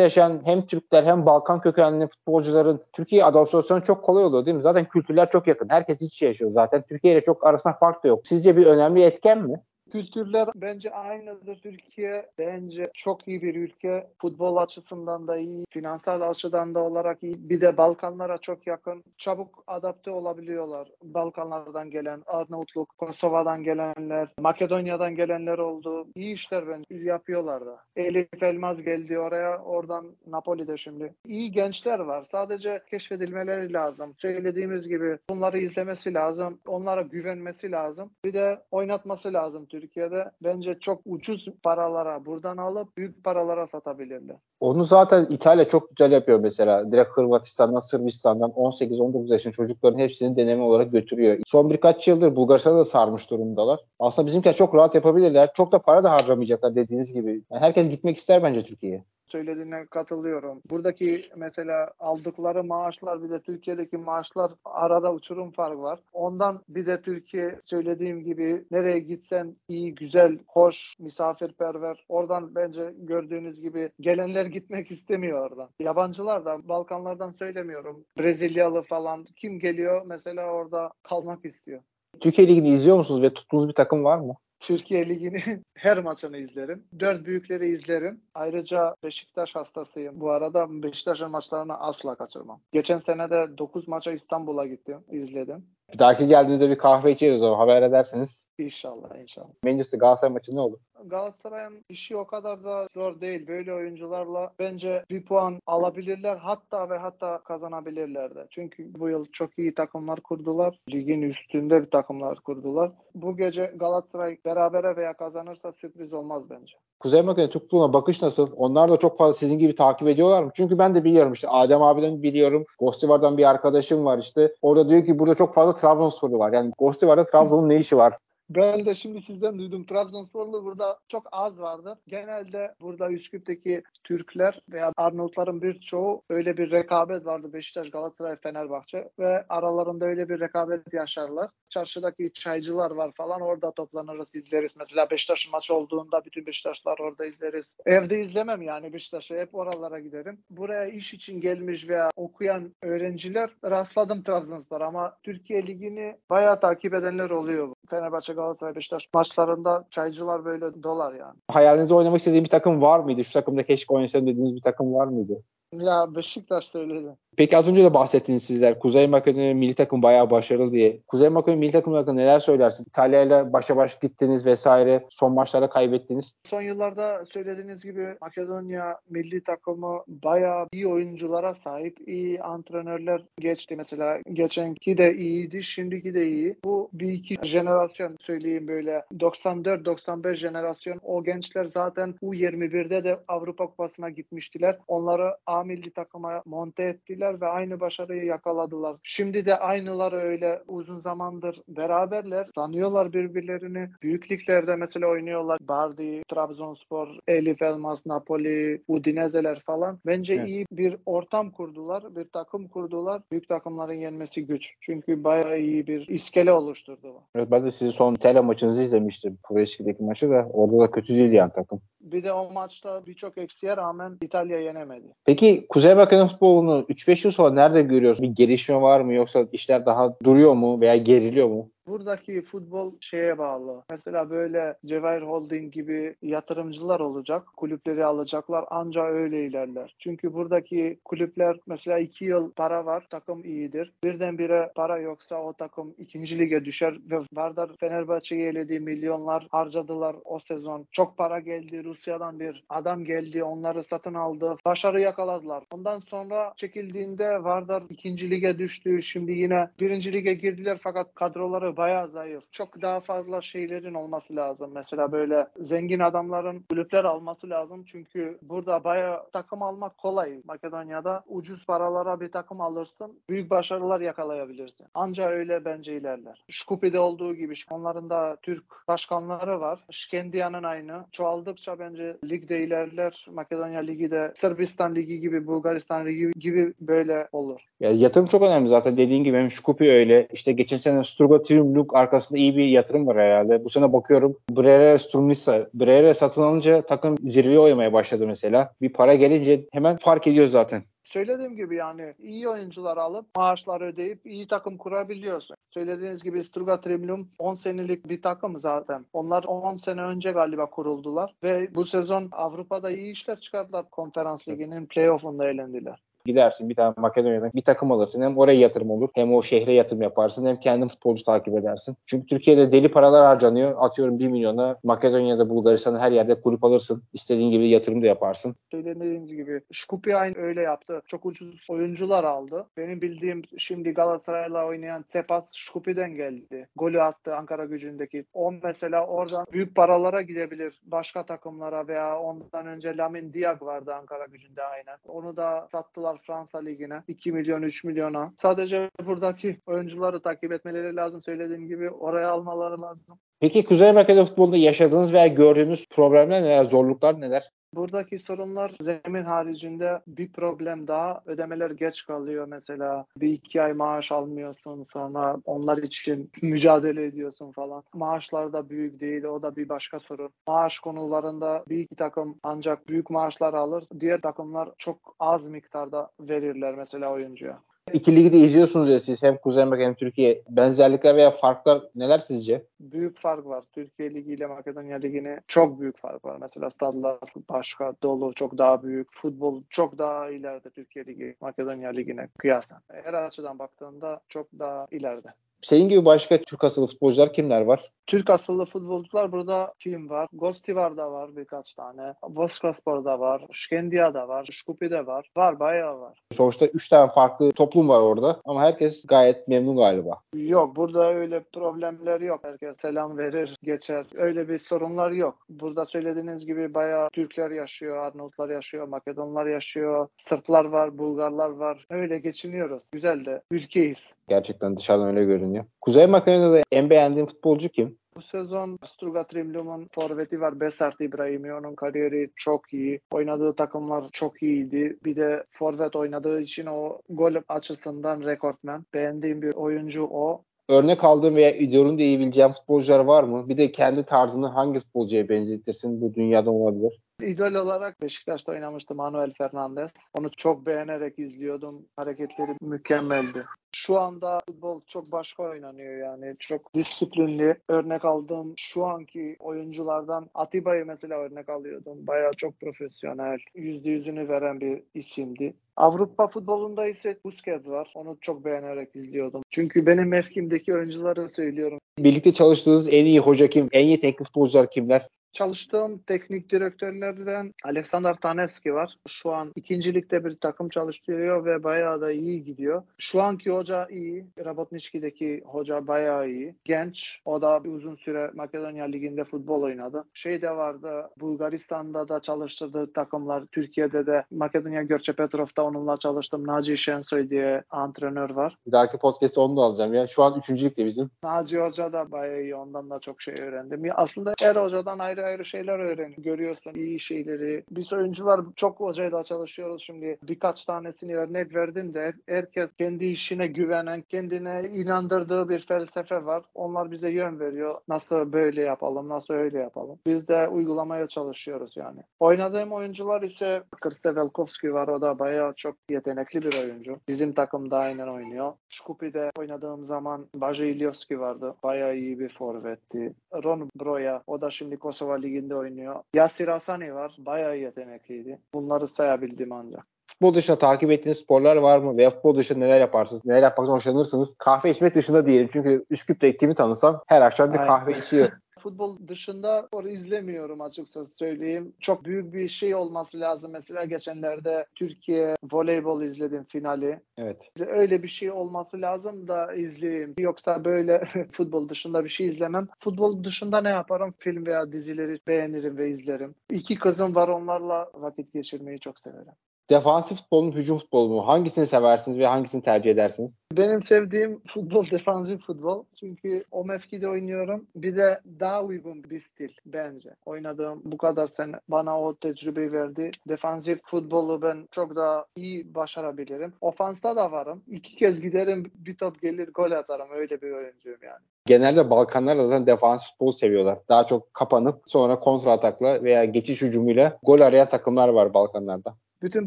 yaşayan 0.00 0.40
hem 0.44 0.66
Türkler 0.66 1.04
hem 1.04 1.26
Balkan 1.26 1.60
kökenli 1.60 2.06
futbolcuların 2.06 2.82
Türkiye 2.92 3.24
adaptasyonu 3.24 3.82
çok 3.82 4.04
kolay 4.04 4.24
oluyor 4.24 4.46
değil 4.46 4.56
mi? 4.56 4.62
Zaten 4.62 4.84
kültürler 4.84 5.30
çok 5.30 5.46
yakın. 5.46 5.68
Herkes 5.68 6.02
iç 6.02 6.22
yaşıyor 6.22 6.50
zaten. 6.50 6.82
Türkiye 6.88 7.14
ile 7.14 7.24
çok 7.24 7.46
arasında 7.46 7.72
fark 7.72 8.04
da 8.04 8.08
yok. 8.08 8.26
Sizce 8.26 8.56
bir 8.56 8.66
önemli 8.66 9.02
etken 9.02 9.42
mi? 9.42 9.60
Kültürler 9.92 10.48
bence 10.54 10.90
aynıdır. 10.90 11.56
Türkiye 11.56 12.30
bence 12.38 12.90
çok 12.94 13.28
iyi 13.28 13.42
bir 13.42 13.54
ülke. 13.54 14.06
Futbol 14.18 14.56
açısından 14.56 15.28
da 15.28 15.36
iyi, 15.36 15.64
finansal 15.70 16.20
açıdan 16.20 16.74
da 16.74 16.80
olarak 16.80 17.22
iyi. 17.22 17.48
Bir 17.48 17.60
de 17.60 17.76
Balkanlara 17.76 18.38
çok 18.38 18.66
yakın. 18.66 19.04
Çabuk 19.18 19.64
adapte 19.66 20.10
olabiliyorlar. 20.10 20.88
Balkanlardan 21.02 21.90
gelen, 21.90 22.22
Arnavutluk, 22.26 22.98
Kosova'dan 22.98 23.62
gelenler, 23.62 24.28
Makedonya'dan 24.40 25.14
gelenler 25.14 25.58
oldu. 25.58 26.06
İyi 26.14 26.34
işler 26.34 26.68
bence 26.68 27.04
yapıyorlar 27.04 27.66
da. 27.66 27.78
Elif 27.96 28.42
Elmaz 28.42 28.82
geldi 28.82 29.18
oraya. 29.18 29.58
Oradan 29.58 30.06
Napoli'de 30.26 30.76
şimdi. 30.76 31.14
İyi 31.26 31.52
gençler 31.52 31.98
var. 31.98 32.22
Sadece 32.22 32.82
keşfedilmeleri 32.90 33.72
lazım. 33.72 34.14
Söylediğimiz 34.18 34.88
gibi 34.88 35.18
bunları 35.30 35.58
izlemesi 35.58 36.14
lazım. 36.14 36.58
Onlara 36.66 37.02
güvenmesi 37.02 37.70
lazım. 37.70 38.10
Bir 38.24 38.32
de 38.32 38.62
oynatması 38.70 39.32
lazım 39.32 39.66
Türkiye. 39.66 39.81
Türkiye'de 39.82 40.30
bence 40.42 40.78
çok 40.80 41.00
ucuz 41.06 41.48
paralara 41.62 42.26
buradan 42.26 42.56
alıp 42.56 42.96
büyük 42.96 43.24
paralara 43.24 43.66
satabilirler. 43.66 44.36
Onu 44.60 44.84
zaten 44.84 45.26
İtalya 45.30 45.68
çok 45.68 45.96
güzel 45.96 46.12
yapıyor 46.12 46.40
mesela. 46.40 46.92
Direkt 46.92 47.10
Hırvatistan'dan, 47.10 47.80
Sırbistan'dan 47.80 48.50
18-19 48.50 49.32
yaşın 49.32 49.50
çocukların 49.50 49.98
hepsini 49.98 50.36
deneme 50.36 50.62
olarak 50.62 50.92
götürüyor. 50.92 51.38
Son 51.46 51.70
birkaç 51.70 52.08
yıldır 52.08 52.36
Bulgaristan'a 52.36 52.78
da 52.78 52.84
sarmış 52.84 53.30
durumdalar. 53.30 53.80
Aslında 53.98 54.26
bizimkiler 54.26 54.54
çok 54.54 54.74
rahat 54.74 54.94
yapabilirler. 54.94 55.50
Çok 55.54 55.72
da 55.72 55.78
para 55.78 56.04
da 56.04 56.10
harcamayacaklar 56.10 56.74
dediğiniz 56.74 57.12
gibi. 57.12 57.30
Yani 57.30 57.60
herkes 57.60 57.90
gitmek 57.90 58.16
ister 58.16 58.42
bence 58.42 58.62
Türkiye'ye 58.62 59.04
söylediğine 59.32 59.86
katılıyorum. 59.86 60.62
Buradaki 60.70 61.24
mesela 61.36 61.90
aldıkları 62.00 62.64
maaşlar 62.64 63.22
bir 63.22 63.30
de 63.30 63.40
Türkiye'deki 63.40 63.96
maaşlar 63.96 64.52
arada 64.64 65.12
uçurum 65.12 65.50
farkı 65.50 65.82
var. 65.82 66.00
Ondan 66.12 66.60
bir 66.68 66.86
de 66.86 67.02
Türkiye 67.02 67.60
söylediğim 67.64 68.24
gibi 68.24 68.64
nereye 68.70 68.98
gitsen 68.98 69.56
iyi, 69.68 69.94
güzel, 69.94 70.38
hoş, 70.46 70.96
misafirperver. 70.98 72.04
Oradan 72.08 72.54
bence 72.54 72.94
gördüğünüz 72.98 73.60
gibi 73.60 73.90
gelenler 74.00 74.46
gitmek 74.46 74.90
istemiyor 74.90 75.50
oradan. 75.50 75.68
Yabancılar 75.80 76.44
da 76.44 76.68
Balkanlardan 76.68 77.32
söylemiyorum. 77.32 78.04
Brezilyalı 78.18 78.82
falan 78.82 79.26
kim 79.36 79.58
geliyor 79.58 80.02
mesela 80.06 80.52
orada 80.52 80.90
kalmak 81.02 81.44
istiyor. 81.44 81.80
Türkiye 82.20 82.48
Ligi'ni 82.48 82.68
izliyor 82.68 82.96
musunuz 82.96 83.22
ve 83.22 83.34
tuttuğunuz 83.34 83.68
bir 83.68 83.74
takım 83.74 84.04
var 84.04 84.18
mı? 84.18 84.34
Türkiye 84.62 85.08
Ligi'ni 85.08 85.62
her 85.74 85.98
maçını 85.98 86.36
izlerim. 86.38 86.84
Dört 87.00 87.24
büyükleri 87.26 87.74
izlerim. 87.74 88.20
Ayrıca 88.34 88.94
Beşiktaş 89.04 89.54
hastasıyım. 89.54 90.20
Bu 90.20 90.30
arada 90.30 90.82
Beşiktaş'ın 90.82 91.30
maçlarını 91.30 91.78
asla 91.78 92.14
kaçırmam. 92.14 92.60
Geçen 92.72 92.98
sene 92.98 93.30
de 93.30 93.58
9 93.58 93.88
maça 93.88 94.12
İstanbul'a 94.12 94.66
gittim, 94.66 94.98
izledim. 95.10 95.66
Bir 95.92 95.98
dahaki 95.98 96.26
geldiğinizde 96.26 96.70
bir 96.70 96.78
kahve 96.78 97.12
içeriz 97.12 97.42
o 97.42 97.58
haber 97.58 97.82
ederseniz. 97.82 98.46
İnşallah 98.58 99.16
inşallah. 99.22 99.48
Manchester 99.64 99.98
Galatasaray 99.98 100.32
maçı 100.32 100.56
ne 100.56 100.60
olur? 100.60 100.78
Galatasaray'ın 101.04 101.84
işi 101.88 102.16
o 102.16 102.26
kadar 102.26 102.64
da 102.64 102.86
zor 102.94 103.20
değil. 103.20 103.46
Böyle 103.46 103.74
oyuncularla 103.74 104.52
bence 104.58 105.04
bir 105.10 105.24
puan 105.24 105.58
alabilirler. 105.66 106.36
Hatta 106.36 106.90
ve 106.90 106.98
hatta 106.98 107.38
kazanabilirler 107.38 108.34
de. 108.34 108.46
Çünkü 108.50 108.94
bu 109.00 109.08
yıl 109.08 109.26
çok 109.32 109.58
iyi 109.58 109.74
takımlar 109.74 110.20
kurdular. 110.20 110.78
Ligin 110.88 111.22
üstünde 111.22 111.82
bir 111.82 111.90
takımlar 111.90 112.40
kurdular. 112.40 112.92
Bu 113.14 113.36
gece 113.36 113.72
Galatasaray 113.76 114.38
berabere 114.44 114.96
veya 114.96 115.12
kazanırsa 115.12 115.72
sürpriz 115.72 116.12
olmaz 116.12 116.42
bence. 116.50 116.76
Kuzey 117.02 117.22
Makedonya 117.22 117.50
Türk 117.50 117.72
bakış 117.72 118.22
nasıl? 118.22 118.48
Onlar 118.56 118.90
da 118.90 118.96
çok 118.96 119.16
fazla 119.16 119.34
sizin 119.34 119.58
gibi 119.58 119.74
takip 119.74 120.08
ediyorlar 120.08 120.42
mı? 120.42 120.50
Çünkü 120.54 120.78
ben 120.78 120.94
de 120.94 121.04
biliyorum 121.04 121.32
işte 121.32 121.48
Adem 121.48 121.82
abiden 121.82 122.22
biliyorum. 122.22 122.64
Gostivar'dan 122.78 123.38
bir 123.38 123.50
arkadaşım 123.50 124.04
var 124.04 124.18
işte. 124.18 124.54
Orada 124.62 124.88
diyor 124.88 125.04
ki 125.04 125.18
burada 125.18 125.34
çok 125.34 125.54
fazla 125.54 125.76
Trabzonsporlu 125.76 126.38
var. 126.38 126.52
Yani 126.52 126.72
Gostivar'da 126.78 127.24
Trabzon'un 127.24 127.68
ne 127.68 127.76
işi 127.76 127.96
var? 127.96 128.18
Ben 128.56 128.86
de 128.86 128.94
şimdi 128.94 129.20
sizden 129.20 129.58
duydum. 129.58 129.84
Trabzonsporlu 129.84 130.64
burada 130.64 130.98
çok 131.08 131.28
az 131.32 131.60
vardır. 131.60 131.98
Genelde 132.06 132.74
burada 132.80 133.10
Üsküp'teki 133.10 133.82
Türkler 134.04 134.60
veya 134.72 134.92
Arnavutların 134.96 135.62
birçoğu 135.62 136.22
öyle 136.30 136.56
bir 136.56 136.70
rekabet 136.70 137.26
vardı. 137.26 137.52
Beşiktaş, 137.52 137.90
Galatasaray, 137.90 138.36
Fenerbahçe 138.36 139.08
ve 139.18 139.44
aralarında 139.48 140.04
öyle 140.04 140.28
bir 140.28 140.40
rekabet 140.40 140.92
yaşarlar. 140.92 141.50
Çarşıdaki 141.68 142.32
çaycılar 142.32 142.90
var 142.90 143.12
falan 143.16 143.40
orada 143.40 143.72
toplanırız 143.72 144.34
izleriz. 144.34 144.76
Mesela 144.78 145.10
Beşiktaş 145.10 145.48
maçı 145.52 145.74
olduğunda 145.74 146.24
bütün 146.24 146.46
Beşiktaşlar 146.46 146.98
orada 146.98 147.24
izleriz. 147.24 147.66
Evde 147.86 148.20
izlemem 148.20 148.62
yani 148.62 148.92
Beşiktaş'ı 148.92 149.34
hep 149.34 149.54
oralara 149.54 150.00
giderim. 150.00 150.38
Buraya 150.50 150.86
iş 150.86 151.14
için 151.14 151.40
gelmiş 151.40 151.88
veya 151.88 152.10
okuyan 152.16 152.74
öğrenciler 152.82 153.50
rastladım 153.64 154.22
Trabzonspor 154.22 154.80
ama 154.80 155.16
Türkiye 155.22 155.66
Ligi'ni 155.66 156.16
bayağı 156.30 156.60
takip 156.60 156.94
edenler 156.94 157.30
oluyor. 157.30 157.74
Fenerbahçe, 157.90 158.32
Galatasaray, 158.42 158.74
Beşiktaş 158.74 159.08
maçlarında 159.14 159.84
çaycılar 159.90 160.44
böyle 160.44 160.82
dolar 160.82 161.14
yani. 161.14 161.34
Hayalinizde 161.50 161.94
oynamak 161.94 162.18
istediğin 162.18 162.44
bir 162.44 162.50
takım 162.50 162.82
var 162.82 162.98
mıydı? 162.98 163.24
Şu 163.24 163.32
takımda 163.32 163.62
keşke 163.62 163.94
oynasam 163.94 164.26
dediğiniz 164.26 164.56
bir 164.56 164.62
takım 164.62 164.94
var 164.94 165.06
mıydı? 165.06 165.42
Ya 165.72 166.14
Beşiktaş 166.14 166.64
söyledi. 166.66 167.16
Peki 167.36 167.56
az 167.56 167.70
önce 167.70 167.84
de 167.84 167.94
bahsettiniz 167.94 168.42
sizler. 168.42 168.78
Kuzey 168.78 169.06
Makedonya 169.06 169.54
milli 169.54 169.74
takım 169.74 170.02
bayağı 170.02 170.30
başarılı 170.30 170.72
diye. 170.72 171.00
Kuzey 171.08 171.28
Makedonya 171.28 171.60
milli 171.60 171.72
takım 171.72 171.92
hakkında 171.92 172.14
neler 172.14 172.38
söylersin? 172.38 172.84
İtalya 172.84 173.22
ile 173.22 173.52
başa 173.52 173.76
baş 173.76 173.98
gittiniz 173.98 174.46
vesaire. 174.46 175.06
Son 175.10 175.32
maçlarda 175.32 175.68
kaybettiniz. 175.68 176.34
Son 176.46 176.62
yıllarda 176.62 177.24
söylediğiniz 177.32 177.82
gibi 177.82 178.16
Makedonya 178.20 178.98
milli 179.10 179.44
takımı 179.44 180.02
bayağı 180.08 180.66
iyi 180.72 180.86
oyunculara 180.86 181.54
sahip. 181.54 182.08
iyi 182.08 182.42
antrenörler 182.42 183.22
geçti. 183.40 183.76
Mesela 183.76 184.18
geçenki 184.32 184.98
de 184.98 185.14
iyiydi. 185.16 185.62
Şimdiki 185.64 186.14
de 186.14 186.26
iyi. 186.26 186.56
Bu 186.64 186.90
bir 186.92 187.12
iki 187.12 187.48
jenerasyon 187.48 188.16
söyleyeyim 188.20 188.68
böyle. 188.68 189.02
94-95 189.14 190.34
jenerasyon. 190.34 191.00
O 191.02 191.24
gençler 191.24 191.64
zaten 191.74 192.14
U21'de 192.22 193.04
de 193.04 193.18
Avrupa 193.28 193.66
Kupası'na 193.66 194.10
gitmiştiler. 194.10 194.78
Onları 194.88 195.36
A 195.46 195.61
milli 195.64 195.90
takıma 195.90 196.42
monte 196.44 196.82
ettiler 196.82 197.40
ve 197.40 197.46
aynı 197.46 197.80
başarıyı 197.80 198.24
yakaladılar. 198.24 198.96
Şimdi 199.02 199.46
de 199.46 199.58
aynıları 199.58 200.16
öyle 200.16 200.62
uzun 200.68 201.00
zamandır 201.00 201.62
beraberler. 201.68 202.46
Tanıyorlar 202.54 203.12
birbirlerini. 203.12 203.88
Büyük 204.02 204.30
liglerde 204.30 204.76
mesela 204.76 205.06
oynuyorlar. 205.06 205.58
Bardi, 205.68 206.22
Trabzonspor, 206.28 207.08
Elif 207.28 207.62
Elmas, 207.62 208.06
Napoli, 208.06 208.82
Udinese'ler 208.88 209.60
falan. 209.60 209.98
Bence 210.06 210.34
evet. 210.34 210.48
iyi 210.48 210.66
bir 210.72 210.96
ortam 211.06 211.50
kurdular. 211.50 212.16
Bir 212.16 212.24
takım 212.24 212.68
kurdular. 212.68 213.22
Büyük 213.30 213.48
takımların 213.48 213.94
yenmesi 213.94 214.46
güç. 214.46 214.74
Çünkü 214.80 215.24
bayağı 215.24 215.60
iyi 215.60 215.86
bir 215.86 216.08
iskele 216.08 216.52
oluşturdular. 216.52 217.22
Evet 217.34 217.50
ben 217.50 217.64
de 217.64 217.70
sizin 217.70 217.90
son 217.90 218.14
tele 218.14 218.40
maçınızı 218.40 218.82
izlemiştim. 218.82 219.38
Proveşki'deki 219.42 220.02
maçı 220.02 220.30
da 220.30 220.48
orada 220.52 220.78
da 220.78 220.90
kötü 220.90 221.14
değil 221.16 221.32
yani 221.32 221.52
takım. 221.54 221.80
Bir 222.00 222.24
de 222.24 222.32
o 222.32 222.52
maçta 222.52 223.06
birçok 223.06 223.38
eksiğe 223.38 223.76
rağmen 223.76 224.18
İtalya 224.22 224.60
yenemedi. 224.60 225.06
Peki 225.24 225.51
Kuzey 225.68 225.94
Makedonya 225.94 226.26
futbolunu 226.26 226.86
3-5 226.88 227.26
yıl 227.26 227.32
sonra 227.32 227.54
nerede 227.54 227.82
görüyoruz? 227.82 228.22
Bir 228.22 228.28
gelişme 228.28 228.80
var 228.80 229.00
mı 229.00 229.14
yoksa 229.14 229.46
işler 229.52 229.86
daha 229.86 230.14
duruyor 230.24 230.52
mu 230.54 230.80
veya 230.80 230.96
geriliyor 230.96 231.48
mu? 231.48 231.70
Buradaki 231.86 232.42
futbol 232.42 232.92
şeye 233.00 233.38
bağlı. 233.38 233.82
Mesela 233.90 234.30
böyle 234.30 234.76
Cevahir 234.86 235.22
Holding 235.22 235.72
gibi 235.72 236.16
yatırımcılar 236.22 237.00
olacak. 237.00 237.46
Kulüpleri 237.56 238.04
alacaklar 238.04 238.64
ancak 238.70 239.10
öyle 239.10 239.46
ilerler. 239.46 239.94
Çünkü 239.98 240.32
buradaki 240.32 240.98
kulüpler 241.04 241.56
mesela 241.66 241.98
iki 241.98 242.24
yıl 242.24 242.52
para 242.52 242.86
var. 242.86 243.06
Takım 243.10 243.44
iyidir. 243.44 243.92
Birdenbire 244.04 244.72
para 244.74 244.98
yoksa 244.98 245.42
o 245.42 245.52
takım 245.52 245.94
ikinci 245.98 246.38
lige 246.38 246.64
düşer 246.64 246.98
ve 247.10 247.20
Vardar 247.32 247.70
Fenerbahçe'ye 247.80 248.48
elediği 248.48 248.80
milyonlar 248.80 249.46
harcadılar 249.50 250.16
o 250.24 250.38
sezon. 250.38 250.86
Çok 250.92 251.16
para 251.16 251.40
geldi. 251.40 251.84
Rusya'dan 251.84 252.40
bir 252.40 252.64
adam 252.68 253.04
geldi. 253.04 253.44
Onları 253.44 253.84
satın 253.84 254.14
aldı. 254.14 254.56
Başarı 254.64 255.00
yakaladılar. 255.00 255.64
Ondan 255.74 255.98
sonra 256.00 256.52
çekildiğinde 256.56 257.44
Vardar 257.44 257.82
ikinci 257.90 258.30
lige 258.30 258.58
düştü. 258.58 259.02
Şimdi 259.02 259.32
yine 259.32 259.68
birinci 259.80 260.12
lige 260.12 260.34
girdiler 260.34 260.78
fakat 260.82 261.14
kadroları 261.14 261.71
bayağı 261.76 262.08
zayıf. 262.08 262.42
Çok 262.52 262.82
daha 262.82 263.00
fazla 263.00 263.40
şeylerin 263.40 263.94
olması 263.94 264.36
lazım. 264.36 264.70
Mesela 264.74 265.12
böyle 265.12 265.46
zengin 265.60 265.98
adamların 266.00 266.64
kulüpler 266.70 267.04
alması 267.04 267.50
lazım. 267.50 267.84
Çünkü 267.86 268.38
burada 268.42 268.84
bayağı 268.84 269.30
takım 269.32 269.62
almak 269.62 269.98
kolay. 269.98 270.40
Makedonya'da 270.44 271.24
ucuz 271.28 271.66
paralara 271.66 272.20
bir 272.20 272.32
takım 272.32 272.60
alırsın. 272.60 273.18
Büyük 273.28 273.50
başarılar 273.50 274.00
yakalayabilirsin. 274.00 274.86
Anca 274.94 275.28
öyle 275.28 275.64
bence 275.64 275.96
ilerler. 275.96 276.44
Şkupi'de 276.48 277.00
olduğu 277.00 277.34
gibi 277.34 277.54
onların 277.70 278.10
da 278.10 278.36
Türk 278.42 278.64
başkanları 278.88 279.60
var. 279.60 279.80
Şkendia'nın 279.90 280.62
aynı. 280.62 281.04
Çoğaldıkça 281.12 281.78
bence 281.78 282.16
ligde 282.24 282.64
ilerler. 282.64 283.26
Makedonya 283.32 283.80
Ligi 283.80 284.10
de 284.10 284.32
Sırbistan 284.36 284.94
Ligi 284.94 285.20
gibi, 285.20 285.46
Bulgaristan 285.46 286.06
Ligi 286.06 286.30
gibi 286.30 286.72
böyle 286.80 287.28
olur. 287.32 287.60
Ya 287.80 287.90
yatırım 287.90 288.26
çok 288.26 288.42
önemli 288.42 288.68
zaten 288.68 288.96
dediğin 288.96 289.24
gibi 289.24 289.36
hem 289.36 289.50
Şkupi 289.50 289.90
öyle. 289.90 290.28
İşte 290.32 290.52
geçen 290.52 290.76
sene 290.76 291.04
Sturga 291.04 291.42
Trimluk 291.62 291.96
arkasında 291.96 292.38
iyi 292.38 292.56
bir 292.56 292.64
yatırım 292.64 293.06
var 293.06 293.16
herhalde. 293.16 293.64
Bu 293.64 293.68
sene 293.68 293.92
bakıyorum 293.92 294.36
Brera 294.50 294.98
Strumnisa. 294.98 295.68
Brera 295.74 296.14
satın 296.14 296.42
alınca 296.42 296.82
takım 296.82 297.18
zirveye 297.18 297.58
oynamaya 297.58 297.92
başladı 297.92 298.26
mesela. 298.26 298.72
Bir 298.80 298.92
para 298.92 299.14
gelince 299.14 299.64
hemen 299.72 299.96
fark 299.96 300.26
ediyor 300.26 300.46
zaten 300.46 300.82
söylediğim 301.12 301.56
gibi 301.56 301.76
yani 301.76 302.14
iyi 302.18 302.48
oyuncular 302.48 302.96
alıp 302.96 303.26
maaşlar 303.36 303.80
ödeyip 303.80 304.26
iyi 304.26 304.48
takım 304.48 304.78
kurabiliyorsun. 304.78 305.56
Söylediğiniz 305.70 306.22
gibi 306.22 306.44
Struga 306.44 306.80
Trimlum 306.80 307.28
10 307.38 307.54
senelik 307.54 308.08
bir 308.08 308.22
takım 308.22 308.60
zaten. 308.60 309.06
Onlar 309.12 309.44
10 309.44 309.78
sene 309.78 310.02
önce 310.02 310.32
galiba 310.32 310.66
kuruldular 310.66 311.34
ve 311.42 311.74
bu 311.74 311.86
sezon 311.86 312.28
Avrupa'da 312.32 312.90
iyi 312.90 313.12
işler 313.12 313.40
çıkardılar. 313.40 313.90
Konferans 313.90 314.48
Ligi'nin 314.48 314.86
playoff'unda 314.86 315.48
eğlendiler. 315.48 316.02
Gidersin 316.24 316.68
bir 316.68 316.74
tane 316.74 316.94
Makedonya'dan 316.96 317.50
bir 317.54 317.62
takım 317.62 317.92
alırsın. 317.92 318.22
Hem 318.22 318.38
oraya 318.38 318.58
yatırım 318.58 318.90
olur 318.90 319.08
hem 319.14 319.34
o 319.34 319.42
şehre 319.42 319.72
yatırım 319.72 320.02
yaparsın 320.02 320.46
hem 320.46 320.56
kendin 320.60 320.88
futbolcu 320.88 321.24
takip 321.24 321.58
edersin. 321.58 321.96
Çünkü 322.06 322.26
Türkiye'de 322.26 322.72
deli 322.72 322.88
paralar 322.88 323.26
harcanıyor. 323.26 323.74
Atıyorum 323.78 324.18
1 324.18 324.28
milyona 324.28 324.76
Makedonya'da 324.84 325.48
Bulgaristan'da 325.48 326.00
her 326.00 326.12
yerde 326.12 326.40
kulüp 326.40 326.64
alırsın. 326.64 327.02
İstediğin 327.12 327.50
gibi 327.50 327.68
yatırım 327.68 328.02
da 328.02 328.06
yaparsın. 328.06 328.56
Söylediğiniz 328.70 329.32
gibi 329.32 329.60
Şkupi 329.72 330.16
aynı 330.16 330.38
öyle 330.38 330.62
yaptı. 330.62 331.02
Çok 331.06 331.26
ucuz 331.26 331.66
oyuncular 331.68 332.24
aldı. 332.24 332.66
Benim 332.76 333.00
bildiğim 333.00 333.42
şimdi 333.58 333.90
Galatasaray'la 333.90 334.66
oynayan 334.66 335.02
Tepas 335.02 335.54
Şkupi'den 335.54 336.14
geldi. 336.16 336.68
Golü 336.76 337.02
attı 337.02 337.36
Ankara 337.36 337.64
gücündeki. 337.64 338.24
O 338.34 338.52
mesela 338.62 339.06
oradan 339.06 339.46
büyük 339.52 339.76
paralara 339.76 340.22
gidebilir. 340.22 340.80
Başka 340.84 341.26
takımlara 341.26 341.88
veya 341.88 342.20
ondan 342.20 342.66
önce 342.66 342.96
Lamin 342.96 343.32
Diak 343.32 343.62
vardı 343.62 343.94
Ankara 343.94 344.24
gücünde 344.24 344.62
aynen. 344.62 344.98
Onu 345.08 345.36
da 345.36 345.68
sattılar 345.72 346.11
aldılar 346.12 346.22
Fransa 346.26 346.58
Ligi'ne 346.58 347.02
2 347.08 347.32
milyon 347.32 347.62
3 347.62 347.84
milyona. 347.84 348.32
Sadece 348.42 348.90
buradaki 349.06 349.56
oyuncuları 349.66 350.20
takip 350.20 350.52
etmeleri 350.52 350.96
lazım. 350.96 351.22
Söylediğim 351.22 351.68
gibi 351.68 351.90
oraya 351.90 352.30
almaları 352.30 352.82
lazım. 352.82 353.18
Peki 353.40 353.64
Kuzey 353.64 353.92
Makedonya 353.92 354.24
futbolunda 354.24 354.56
yaşadığınız 354.56 355.12
veya 355.12 355.26
gördüğünüz 355.26 355.88
problemler 355.88 356.42
neler, 356.42 356.64
zorluklar 356.64 357.20
neler? 357.20 357.50
Buradaki 357.74 358.18
sorunlar 358.18 358.76
zemin 358.80 359.24
haricinde 359.24 360.00
bir 360.06 360.32
problem 360.32 360.88
daha 360.88 361.22
ödemeler 361.26 361.70
geç 361.70 362.06
kalıyor 362.06 362.46
mesela. 362.48 363.06
Bir 363.16 363.32
iki 363.32 363.62
ay 363.62 363.72
maaş 363.72 364.12
almıyorsun 364.12 364.86
sonra 364.92 365.36
onlar 365.44 365.78
için 365.78 366.30
mücadele 366.42 367.04
ediyorsun 367.04 367.52
falan. 367.52 367.82
Maaşlar 367.94 368.52
da 368.52 368.68
büyük 368.68 369.00
değil 369.00 369.24
o 369.24 369.42
da 369.42 369.56
bir 369.56 369.68
başka 369.68 370.00
sorun. 370.00 370.30
Maaş 370.46 370.78
konularında 370.78 371.64
bir 371.68 371.78
iki 371.78 371.96
takım 371.96 372.38
ancak 372.42 372.88
büyük 372.88 373.10
maaşlar 373.10 373.54
alır. 373.54 373.84
Diğer 374.00 374.20
takımlar 374.20 374.68
çok 374.78 375.16
az 375.20 375.44
miktarda 375.44 376.10
verirler 376.20 376.74
mesela 376.74 377.12
oyuncuya. 377.12 377.58
İki 377.92 378.16
ligi 378.16 378.32
de 378.32 378.38
izliyorsunuz 378.38 378.90
ya 378.90 378.98
siz 378.98 379.22
hem 379.22 379.36
Kuzey 379.36 379.62
Amerika 379.62 379.86
hem 379.86 379.94
Türkiye. 379.94 380.42
Benzerlikler 380.48 381.16
veya 381.16 381.30
farklar 381.30 381.82
neler 381.94 382.18
sizce? 382.18 382.66
Büyük 382.80 383.18
fark 383.18 383.46
var. 383.46 383.64
Türkiye 383.72 384.14
Ligi 384.14 384.32
ile 384.32 384.46
Makedonya 384.46 384.96
Ligi'ne 384.96 385.40
çok 385.48 385.80
büyük 385.80 385.98
fark 385.98 386.24
var. 386.24 386.38
Mesela 386.40 386.70
stadlar 386.70 387.18
başka, 387.48 387.94
dolu 388.02 388.34
çok 388.34 388.58
daha 388.58 388.82
büyük. 388.82 389.08
Futbol 389.12 389.62
çok 389.70 389.98
daha 389.98 390.30
ileride 390.30 390.70
Türkiye 390.70 391.06
Ligi, 391.06 391.36
Makedonya 391.40 391.90
Ligi'ne 391.90 392.28
kıyasla. 392.38 392.80
Her 392.88 393.14
açıdan 393.14 393.58
baktığında 393.58 394.20
çok 394.28 394.46
daha 394.58 394.86
ileride. 394.90 395.28
Senin 395.62 395.88
gibi 395.88 396.04
başka 396.04 396.38
Türk 396.38 396.64
asıllı 396.64 396.86
futbolcular 396.86 397.32
kimler 397.32 397.60
var? 397.60 397.90
Türk 398.06 398.30
asıllı 398.30 398.66
futbolcular 398.66 399.32
burada 399.32 399.74
kim 399.78 400.10
var? 400.10 400.28
Gostivar'da 400.32 401.12
var 401.12 401.36
birkaç 401.36 401.74
tane. 401.74 402.14
Voskaspor'da 402.22 403.20
var. 403.20 403.42
Şkendia'da 403.52 404.28
var. 404.28 404.48
Şkupi'de 404.52 405.06
var. 405.06 405.30
Var 405.36 405.60
bayağı 405.60 406.00
var. 406.00 406.18
Sonuçta 406.32 406.66
3 406.66 406.88
tane 406.88 407.12
farklı 407.12 407.52
toplum 407.52 407.88
var 407.88 408.00
orada 408.00 408.40
ama 408.44 408.62
herkes 408.62 409.06
gayet 409.06 409.48
memnun 409.48 409.76
galiba. 409.76 410.20
Yok 410.34 410.76
burada 410.76 411.14
öyle 411.14 411.42
problemler 411.54 412.20
yok. 412.20 412.40
Herkes 412.42 412.76
selam 412.80 413.18
verir, 413.18 413.56
geçer. 413.62 414.06
Öyle 414.14 414.48
bir 414.48 414.58
sorunlar 414.58 415.10
yok. 415.10 415.38
Burada 415.48 415.86
söylediğiniz 415.86 416.46
gibi 416.46 416.74
bayağı 416.74 417.08
Türkler 417.10 417.50
yaşıyor, 417.50 417.96
Arnavutlar 417.96 418.48
yaşıyor, 418.48 418.88
Makedonlar 418.88 419.46
yaşıyor, 419.46 420.08
Sırplar 420.18 420.64
var, 420.64 420.98
Bulgarlar 420.98 421.50
var. 421.50 421.86
Öyle 421.90 422.18
geçiniyoruz. 422.18 422.82
Güzel 422.92 423.24
de 423.24 423.42
ülkeyiz. 423.50 424.12
Gerçekten 424.28 424.76
dışarıdan 424.76 425.08
öyle 425.08 425.24
görünüyor. 425.24 425.51
Kuzey 425.80 426.06
Makedonya'da 426.06 426.62
en 426.72 426.90
beğendiğin 426.90 427.26
futbolcu 427.26 427.68
kim? 427.68 427.98
Bu 428.16 428.22
sezon 428.22 428.78
Struga 428.84 429.24
Trimlum'un 429.24 429.88
forveti 429.92 430.40
var 430.40 430.60
Besart 430.60 431.00
İbrahimi. 431.00 431.54
Onun 431.54 431.74
kariyeri 431.74 432.30
çok 432.36 432.72
iyi. 432.72 433.00
Oynadığı 433.10 433.56
takımlar 433.56 434.04
çok 434.12 434.42
iyiydi. 434.42 434.96
Bir 435.04 435.16
de 435.16 435.44
forvet 435.50 435.96
oynadığı 435.96 436.40
için 436.40 436.66
o 436.66 437.00
gol 437.08 437.34
açısından 437.48 438.22
rekortmen. 438.22 438.84
Beğendiğim 438.94 439.42
bir 439.42 439.54
oyuncu 439.54 440.04
o. 440.04 440.42
Örnek 440.68 441.04
aldığın 441.04 441.36
veya 441.36 441.56
idolün 441.56 441.98
diyebileceğin 441.98 442.48
futbolcular 442.48 443.00
var 443.00 443.24
mı? 443.24 443.48
Bir 443.48 443.56
de 443.56 443.72
kendi 443.72 444.04
tarzını 444.04 444.46
hangi 444.46 444.80
futbolcuya 444.80 445.28
benzetirsin? 445.28 446.00
Bu 446.00 446.14
dünyada 446.14 446.50
olabilir. 446.50 447.00
İdol 447.22 447.54
olarak 447.54 448.02
Beşiktaş'ta 448.02 448.52
oynamıştı 448.52 448.94
Manuel 448.94 449.32
Fernandez. 449.38 449.90
Onu 450.14 450.30
çok 450.36 450.66
beğenerek 450.66 451.18
izliyordum. 451.18 451.86
Hareketleri 451.96 452.56
mükemmeldi. 452.60 453.44
Şu 453.74 453.98
anda 453.98 454.40
futbol 454.46 454.80
çok 454.86 455.12
başka 455.12 455.42
oynanıyor 455.42 455.96
yani. 455.96 456.36
Çok 456.38 456.74
disiplinli. 456.74 457.56
Örnek 457.68 458.04
aldığım 458.04 458.54
şu 458.56 458.86
anki 458.86 459.36
oyunculardan 459.40 460.30
Atiba'yı 460.34 460.86
mesela 460.86 461.16
örnek 461.16 461.48
alıyordum. 461.48 462.06
Bayağı 462.06 462.32
çok 462.36 462.60
profesyonel. 462.60 463.38
Yüzde 463.54 463.90
yüzünü 463.90 464.28
veren 464.28 464.60
bir 464.60 464.82
isimdi. 464.94 465.54
Avrupa 465.76 466.28
futbolunda 466.28 466.86
ise 466.86 467.18
Busquets 467.24 467.66
var. 467.66 467.92
Onu 467.94 468.18
çok 468.20 468.44
beğenerek 468.44 468.96
izliyordum. 468.96 469.42
Çünkü 469.50 469.86
benim 469.86 470.08
mevkimdeki 470.08 470.74
oyuncuları 470.74 471.30
söylüyorum. 471.30 471.78
Birlikte 471.98 472.34
çalıştığınız 472.34 472.92
en 472.92 473.04
iyi 473.04 473.20
hoca 473.20 473.50
kim? 473.50 473.68
En 473.72 473.84
iyi 473.84 473.98
teknik 473.98 474.26
futbolcular 474.26 474.70
kimler? 474.70 475.08
Çalıştığım 475.32 475.98
teknik 475.98 476.50
direktörlerden 476.50 477.54
Alexander 477.64 478.14
Taneski 478.14 478.74
var. 478.74 478.96
Şu 479.08 479.32
an 479.32 479.52
ikincilikte 479.56 480.24
bir 480.24 480.36
takım 480.36 480.68
çalıştırıyor 480.68 481.44
ve 481.44 481.64
bayağı 481.64 482.00
da 482.00 482.12
iyi 482.12 482.44
gidiyor. 482.44 482.82
Şu 482.98 483.22
anki 483.22 483.50
hoca 483.50 483.86
iyi. 483.90 484.26
Rabotniçki'deki 484.44 485.42
hoca 485.46 485.86
bayağı 485.86 486.28
iyi. 486.28 486.54
Genç. 486.64 487.20
O 487.24 487.42
da 487.42 487.64
bir 487.64 487.70
uzun 487.70 487.96
süre 487.96 488.30
Makedonya 488.34 488.84
Ligi'nde 488.84 489.24
futbol 489.24 489.62
oynadı. 489.62 490.04
Şey 490.14 490.42
de 490.42 490.50
vardı. 490.50 491.10
Bulgaristan'da 491.20 492.08
da 492.08 492.20
çalıştırdığı 492.20 492.92
takımlar. 492.92 493.44
Türkiye'de 493.52 494.06
de 494.06 494.24
Makedonya 494.30 494.82
Görçe 494.82 495.12
Petrov'da 495.12 495.64
onunla 495.64 495.96
çalıştım. 495.96 496.46
Naci 496.46 496.78
Şensoy 496.78 497.30
diye 497.30 497.62
antrenör 497.70 498.30
var. 498.30 498.56
Bir 498.66 498.72
dahaki 498.72 498.98
podcast'te 498.98 499.40
onu 499.40 499.56
da 499.56 499.60
alacağım. 499.60 499.94
Yani 499.94 500.08
şu 500.08 500.22
an 500.22 500.38
üçüncülükte 500.38 500.86
bizim. 500.86 501.10
Naci 501.24 501.58
Hoca 501.58 501.92
da 501.92 502.10
bayağı 502.10 502.42
iyi. 502.42 502.54
Ondan 502.54 502.90
da 502.90 503.00
çok 503.00 503.22
şey 503.22 503.34
öğrendim. 503.34 503.84
Ya 503.84 503.94
aslında 503.94 504.34
her 504.40 504.56
hocadan 504.56 504.98
ayrı 504.98 505.21
ayrı 505.22 505.42
ayrı 505.42 505.44
şeyler 505.44 505.78
öğren. 505.78 506.14
Görüyorsun 506.18 506.74
iyi 506.74 507.00
şeyleri. 507.00 507.64
Biz 507.70 507.92
oyuncular 507.92 508.40
çok 508.56 508.80
hocayla 508.80 509.24
çalışıyoruz 509.24 509.82
şimdi. 509.82 510.18
Birkaç 510.22 510.64
tanesini 510.64 511.16
örnek 511.16 511.54
verdim 511.54 511.94
de 511.94 512.12
herkes 512.28 512.72
kendi 512.72 513.04
işine 513.04 513.46
güvenen, 513.46 514.02
kendine 514.02 514.62
inandırdığı 514.74 515.48
bir 515.48 515.66
felsefe 515.66 516.24
var. 516.24 516.44
Onlar 516.54 516.90
bize 516.90 517.10
yön 517.10 517.40
veriyor. 517.40 517.80
Nasıl 517.88 518.32
böyle 518.32 518.62
yapalım, 518.62 519.08
nasıl 519.08 519.34
öyle 519.34 519.58
yapalım. 519.58 519.98
Biz 520.06 520.28
de 520.28 520.48
uygulamaya 520.48 521.08
çalışıyoruz 521.08 521.76
yani. 521.76 522.00
Oynadığım 522.20 522.72
oyuncular 522.72 523.22
ise 523.22 523.62
Kriste 523.80 524.16
Velkovski 524.16 524.74
var. 524.74 524.88
O 524.88 525.00
da 525.00 525.18
bayağı 525.18 525.52
çok 525.56 525.76
yetenekli 525.90 526.42
bir 526.42 526.62
oyuncu. 526.62 526.98
Bizim 527.08 527.32
takımda 527.32 527.78
aynen 527.78 528.08
oynuyor. 528.08 528.52
Şkupi'de 528.68 529.30
oynadığım 529.38 529.86
zaman 529.86 530.26
Baje 530.34 530.68
İlyovski 530.68 531.20
vardı. 531.20 531.54
Bayağı 531.62 531.96
iyi 531.96 532.18
bir 532.18 532.28
forvetti. 532.28 533.12
Ron 533.44 533.70
Broya. 533.80 534.22
O 534.26 534.40
da 534.40 534.50
şimdi 534.50 534.76
Kosova 534.76 535.11
Ligi'nde 535.14 535.56
oynuyor. 535.56 535.96
Yasir 536.14 536.48
Hasani 536.48 536.94
var. 536.94 537.16
Bayağı 537.18 537.56
yetenekliydi. 537.58 538.38
Bunları 538.54 538.88
sayabildim 538.88 539.52
ancak. 539.52 539.86
Futbol 540.06 540.34
dışında 540.34 540.58
takip 540.58 540.90
ettiğiniz 540.90 541.18
sporlar 541.18 541.56
var 541.56 541.78
mı? 541.78 541.96
Veya 541.96 542.10
futbol 542.10 542.36
dışında 542.36 542.58
neler 542.58 542.80
yaparsınız? 542.80 543.24
Neler 543.24 543.42
yapmaktan 543.42 543.74
hoşlanırsınız? 543.74 544.34
Kahve 544.38 544.70
içmek 544.70 544.94
dışında 544.94 545.26
diyelim. 545.26 545.48
Çünkü 545.52 545.84
Üsküp'te 545.90 546.36
kimi 546.36 546.54
tanısam 546.54 547.02
her 547.06 547.22
akşam 547.22 547.52
bir 547.52 547.58
kahve 547.58 547.98
içiyor. 547.98 548.30
futbol 548.62 549.08
dışında 549.08 549.62
spor 549.66 549.84
izlemiyorum 549.84 550.60
açıkçası 550.60 551.06
söyleyeyim. 551.18 551.72
Çok 551.80 552.04
büyük 552.04 552.34
bir 552.34 552.48
şey 552.48 552.74
olması 552.74 553.20
lazım. 553.20 553.52
Mesela 553.52 553.84
geçenlerde 553.84 554.66
Türkiye 554.74 555.34
voleybol 555.52 556.02
izledim 556.02 556.44
finali. 556.44 557.00
Evet. 557.18 557.50
Öyle 557.58 558.02
bir 558.02 558.08
şey 558.08 558.30
olması 558.30 558.80
lazım 558.80 559.28
da 559.28 559.54
izleyeyim. 559.54 560.14
Yoksa 560.18 560.64
böyle 560.64 561.04
futbol 561.32 561.68
dışında 561.68 562.04
bir 562.04 562.10
şey 562.10 562.28
izlemem. 562.28 562.68
Futbol 562.80 563.24
dışında 563.24 563.60
ne 563.60 563.68
yaparım? 563.68 564.14
Film 564.18 564.46
veya 564.46 564.72
dizileri 564.72 565.18
beğenirim 565.26 565.78
ve 565.78 565.90
izlerim. 565.90 566.34
İki 566.50 566.78
kızım 566.78 567.14
var 567.14 567.28
onlarla 567.28 567.90
vakit 567.94 568.32
geçirmeyi 568.32 568.80
çok 568.80 568.98
severim. 568.98 569.34
Defansif 569.70 570.18
futbol 570.18 570.42
mu, 570.42 570.52
hücum 570.52 570.78
futbol 570.78 571.08
mu? 571.08 571.28
Hangisini 571.28 571.66
seversiniz 571.66 572.18
ve 572.18 572.26
hangisini 572.26 572.62
tercih 572.62 572.90
edersiniz? 572.90 573.32
Benim 573.52 573.82
sevdiğim 573.82 574.42
futbol 574.48 574.90
defansif 574.90 575.40
futbol. 575.46 575.84
Çünkü 576.00 576.44
o 576.50 576.64
mevkide 576.64 577.08
oynuyorum. 577.08 577.66
Bir 577.76 577.96
de 577.96 578.20
daha 578.40 578.62
uygun 578.62 579.04
bir 579.04 579.20
stil 579.20 579.50
bence. 579.66 580.10
Oynadığım 580.26 580.82
bu 580.84 580.96
kadar 580.96 581.28
sene 581.28 581.56
bana 581.68 582.00
o 582.00 582.14
tecrübeyi 582.14 582.72
verdi. 582.72 583.10
Defansif 583.28 583.78
futbolu 583.84 584.42
ben 584.42 584.68
çok 584.70 584.96
daha 584.96 585.24
iyi 585.36 585.74
başarabilirim. 585.74 586.52
Ofansta 586.60 587.16
da 587.16 587.32
varım. 587.32 587.62
İki 587.70 587.96
kez 587.96 588.20
giderim 588.20 588.72
bir 588.74 588.96
top 588.96 589.22
gelir 589.22 589.48
gol 589.54 589.70
atarım. 589.70 590.08
Öyle 590.14 590.42
bir 590.42 590.52
oyuncuyum 590.52 591.00
yani. 591.02 591.22
Genelde 591.46 591.90
Balkanlar 591.90 592.38
da 592.38 592.46
zaten 592.46 592.66
defansif 592.66 593.10
futbol 593.10 593.32
seviyorlar. 593.32 593.78
Daha 593.88 594.06
çok 594.06 594.34
kapanıp 594.34 594.82
sonra 594.86 595.18
kontra 595.18 595.52
atakla 595.52 596.02
veya 596.02 596.24
geçiş 596.24 596.62
hücumuyla 596.62 597.18
gol 597.22 597.40
arayan 597.40 597.68
takımlar 597.68 598.08
var 598.08 598.34
Balkanlarda. 598.34 598.94
Bütün 599.22 599.46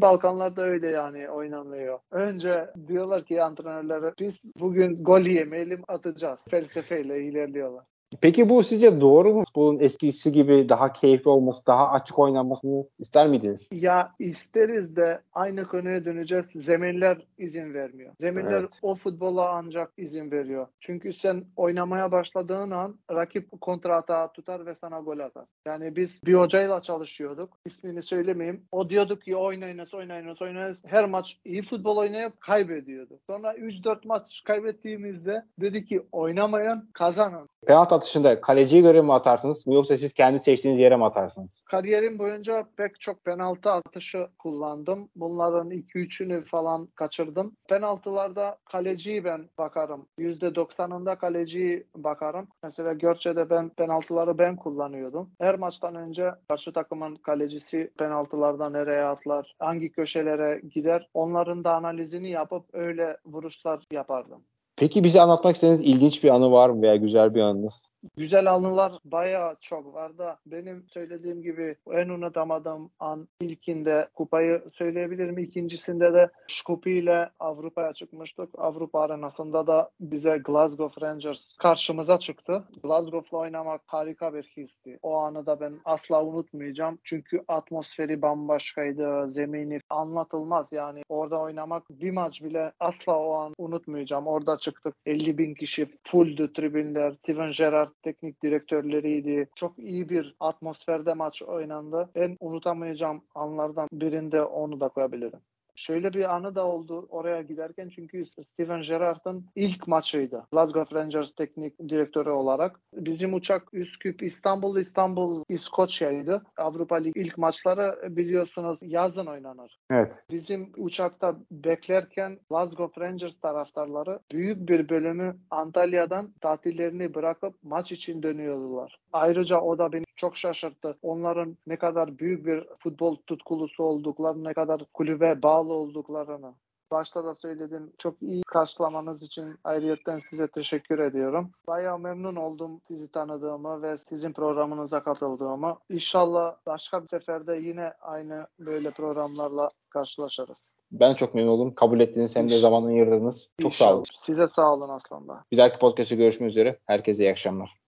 Balkanlarda 0.00 0.62
öyle 0.62 0.88
yani 0.88 1.30
oynanıyor. 1.30 1.98
Önce 2.10 2.70
diyorlar 2.88 3.24
ki 3.24 3.42
antrenörlere 3.42 4.12
biz 4.18 4.52
bugün 4.60 5.04
gol 5.04 5.20
yemeyelim 5.20 5.82
atacağız. 5.88 6.38
Felsefeyle 6.50 7.22
ilerliyorlar. 7.22 7.84
Peki 8.20 8.48
bu 8.48 8.62
sizce 8.64 9.00
doğru 9.00 9.34
mu? 9.34 9.44
Futbolun 9.44 9.78
eskisi 9.80 10.32
gibi 10.32 10.68
daha 10.68 10.92
keyifli 10.92 11.30
olması, 11.30 11.66
daha 11.66 11.90
açık 11.90 12.18
oynanmasını 12.18 12.84
ister 12.98 13.28
miydiniz? 13.28 13.68
Ya 13.72 14.12
isteriz 14.18 14.96
de 14.96 15.20
aynı 15.32 15.68
konuya 15.68 16.04
döneceğiz. 16.04 16.46
Zeminler 16.46 17.18
izin 17.38 17.74
vermiyor. 17.74 18.12
Zeminler 18.20 18.60
evet. 18.60 18.78
o 18.82 18.94
futbola 18.94 19.50
ancak 19.50 19.92
izin 19.96 20.30
veriyor. 20.30 20.66
Çünkü 20.80 21.12
sen 21.12 21.44
oynamaya 21.56 22.12
başladığın 22.12 22.70
an 22.70 22.96
rakip 23.10 23.60
kontra 23.60 23.96
atağı 23.96 24.32
tutar 24.32 24.66
ve 24.66 24.74
sana 24.74 25.00
gol 25.00 25.18
atar. 25.18 25.44
Yani 25.66 25.96
biz 25.96 26.20
bir 26.24 26.34
hocayla 26.34 26.82
çalışıyorduk. 26.82 27.58
İsmini 27.66 28.02
söylemeyeyim. 28.02 28.62
O 28.72 28.90
diyordu 28.90 29.18
ki 29.18 29.36
oynayınız, 29.36 29.94
oynayınız, 29.94 30.42
oynayınız. 30.42 30.76
Her 30.86 31.04
maç 31.04 31.38
iyi 31.44 31.62
futbol 31.62 31.96
oynayıp 31.96 32.40
kaybediyordu. 32.40 33.18
Sonra 33.26 33.54
3-4 33.54 33.98
maç 34.04 34.42
kaybettiğimizde 34.44 35.44
dedi 35.60 35.84
ki 35.84 36.02
oynamayan 36.12 36.88
kazanın. 36.92 37.48
Penaltı 37.66 37.94
atışında 37.96 38.40
kaleciye 38.40 38.82
göre 38.82 39.02
mi 39.02 39.12
atarsınız 39.12 39.64
yoksa 39.66 39.98
siz 39.98 40.12
kendi 40.12 40.40
seçtiğiniz 40.40 40.80
yere 40.80 40.96
mi 40.96 41.04
atarsınız? 41.04 41.60
Kariyerim 41.64 42.18
boyunca 42.18 42.66
pek 42.76 43.00
çok 43.00 43.24
penaltı 43.24 43.70
atışı 43.70 44.26
kullandım. 44.38 45.08
Bunların 45.16 45.70
2-3'ünü 45.70 46.44
falan 46.44 46.86
kaçırdım. 46.86 47.56
Penaltılarda 47.68 48.56
kaleciyi 48.64 49.24
ben 49.24 49.48
bakarım. 49.58 50.06
%90'ında 50.18 51.18
kaleciyi 51.18 51.86
bakarım. 51.96 52.48
Mesela 52.62 52.92
Görçe'de 52.92 53.50
ben 53.50 53.68
penaltıları 53.68 54.38
ben 54.38 54.56
kullanıyordum. 54.56 55.30
Her 55.40 55.58
maçtan 55.58 55.94
önce 55.94 56.30
karşı 56.48 56.72
takımın 56.72 57.16
kalecisi 57.16 57.90
penaltılarda 57.98 58.70
nereye 58.70 59.04
atlar, 59.04 59.54
hangi 59.58 59.92
köşelere 59.92 60.60
gider 60.70 61.08
onların 61.14 61.64
da 61.64 61.74
analizini 61.74 62.30
yapıp 62.30 62.64
öyle 62.72 63.16
vuruşlar 63.26 63.84
yapardım. 63.92 64.44
Peki 64.78 65.04
bize 65.04 65.20
anlatmak 65.20 65.54
istediğiniz 65.54 65.80
ilginç 65.80 66.24
bir 66.24 66.28
anı 66.28 66.52
var 66.52 66.70
mı 66.70 66.82
veya 66.82 66.96
güzel 66.96 67.34
bir 67.34 67.40
anınız? 67.40 67.90
Güzel 68.16 68.54
anılar 68.54 68.92
bayağı 69.04 69.56
çok 69.60 69.94
var 69.94 70.18
da 70.18 70.38
benim 70.46 70.84
söylediğim 70.88 71.42
gibi 71.42 71.76
en 71.92 72.08
unutamadığım 72.08 72.90
an 73.00 73.28
ilkinde 73.40 74.08
kupayı 74.14 74.62
söyleyebilirim. 74.72 75.38
İkincisinde 75.38 76.14
de 76.14 76.30
Şkupi 76.46 76.90
ile 76.90 77.30
Avrupa'ya 77.40 77.92
çıkmıştık. 77.92 78.48
Avrupa 78.58 79.00
arenasında 79.00 79.66
da 79.66 79.90
bize 80.00 80.38
Glasgow 80.44 81.06
Rangers 81.06 81.56
karşımıza 81.56 82.18
çıktı. 82.18 82.64
Glasgow'la 82.82 83.38
oynamak 83.38 83.80
harika 83.86 84.34
bir 84.34 84.42
histi. 84.42 84.98
O 85.02 85.16
anı 85.16 85.46
da 85.46 85.60
ben 85.60 85.72
asla 85.84 86.24
unutmayacağım. 86.24 86.98
Çünkü 87.04 87.44
atmosferi 87.48 88.22
bambaşkaydı. 88.22 89.30
Zemini 89.32 89.80
anlatılmaz 89.90 90.66
yani. 90.72 91.02
Orada 91.08 91.40
oynamak 91.40 91.82
bir 91.90 92.10
maç 92.10 92.42
bile 92.42 92.72
asla 92.80 93.18
o 93.18 93.32
an 93.32 93.54
unutmayacağım. 93.58 94.26
Orada 94.26 94.58
çıktık. 94.66 94.94
50 95.06 95.38
bin 95.38 95.54
kişi 95.54 95.86
fulldü 96.04 96.52
tribünler. 96.52 97.12
Steven 97.12 97.52
Gerrard 97.52 97.92
teknik 98.02 98.42
direktörleriydi. 98.42 99.48
Çok 99.56 99.78
iyi 99.78 100.08
bir 100.08 100.34
atmosferde 100.40 101.14
maç 101.14 101.42
oynandı. 101.42 102.10
En 102.14 102.36
unutamayacağım 102.40 103.22
anlardan 103.34 103.88
birinde 103.92 104.42
onu 104.42 104.80
da 104.80 104.88
koyabilirim. 104.88 105.40
Şöyle 105.76 106.12
bir 106.12 106.34
anı 106.34 106.54
da 106.54 106.66
oldu 106.66 107.06
oraya 107.10 107.42
giderken 107.42 107.88
çünkü 107.88 108.26
Steven 108.26 108.82
Gerrard'ın 108.82 109.46
ilk 109.54 109.88
maçıydı. 109.88 110.46
Glasgow 110.52 111.00
Rangers 111.00 111.34
teknik 111.34 111.78
direktörü 111.88 112.30
olarak. 112.30 112.80
Bizim 112.92 113.34
uçak 113.34 113.74
Üsküp, 113.74 114.22
İstanbul, 114.22 114.80
İstanbul, 114.80 115.44
İskoçya'ydı. 115.48 116.42
Avrupa 116.56 116.96
Lig 116.96 117.16
ilk 117.16 117.38
maçları 117.38 118.16
biliyorsunuz 118.16 118.78
yazın 118.82 119.26
oynanır. 119.26 119.78
Evet. 119.90 120.12
Bizim 120.30 120.72
uçakta 120.76 121.36
beklerken 121.50 122.38
Glasgow 122.50 123.00
Rangers 123.00 123.40
taraftarları 123.40 124.18
büyük 124.32 124.68
bir 124.68 124.88
bölümü 124.88 125.36
Antalya'dan 125.50 126.32
tatillerini 126.40 127.14
bırakıp 127.14 127.54
maç 127.62 127.92
için 127.92 128.22
dönüyordular. 128.22 128.98
Ayrıca 129.12 129.60
o 129.60 129.78
da 129.78 129.92
beni 129.92 130.05
çok 130.16 130.36
şaşırttı. 130.36 130.98
Onların 131.02 131.56
ne 131.66 131.76
kadar 131.76 132.18
büyük 132.18 132.46
bir 132.46 132.64
futbol 132.78 133.16
tutkulusu 133.26 133.82
olduklarını, 133.82 134.44
ne 134.44 134.54
kadar 134.54 134.84
kulübe 134.94 135.42
bağlı 135.42 135.72
olduklarını. 135.72 136.54
Başta 136.90 137.24
da 137.24 137.34
söyledim. 137.34 137.92
Çok 137.98 138.22
iyi 138.22 138.42
karşılamanız 138.46 139.22
için 139.22 139.54
ayrıyetten 139.64 140.20
size 140.30 140.48
teşekkür 140.48 140.98
ediyorum. 140.98 141.50
Bayağı 141.68 141.98
memnun 141.98 142.36
oldum 142.36 142.80
sizi 142.88 143.08
tanıdığımı 143.08 143.82
ve 143.82 143.98
sizin 143.98 144.32
programınıza 144.32 145.02
katıldığımı. 145.02 145.78
İnşallah 145.90 146.56
başka 146.66 147.02
bir 147.02 147.06
seferde 147.06 147.56
yine 147.56 147.92
aynı 148.00 148.46
böyle 148.58 148.90
programlarla 148.90 149.70
karşılaşırız. 149.90 150.70
Ben 150.92 151.14
çok 151.14 151.34
memnun 151.34 151.50
oldum. 151.50 151.74
Kabul 151.74 152.00
ettiğiniz 152.00 152.36
hem 152.36 152.50
de 152.50 152.58
zaman 152.58 152.84
ayırdınız. 152.84 153.52
Çok 153.62 153.72
İnşallah. 153.72 153.90
sağ 153.90 153.96
olun. 153.96 154.04
Size 154.16 154.48
sağ 154.48 154.74
olun 154.74 154.88
aslında. 154.88 155.44
Bir 155.52 155.56
dahaki 155.56 155.78
podcast'te 155.78 156.16
görüşmek 156.16 156.50
üzere. 156.50 156.78
Herkese 156.86 157.24
iyi 157.24 157.30
akşamlar. 157.30 157.76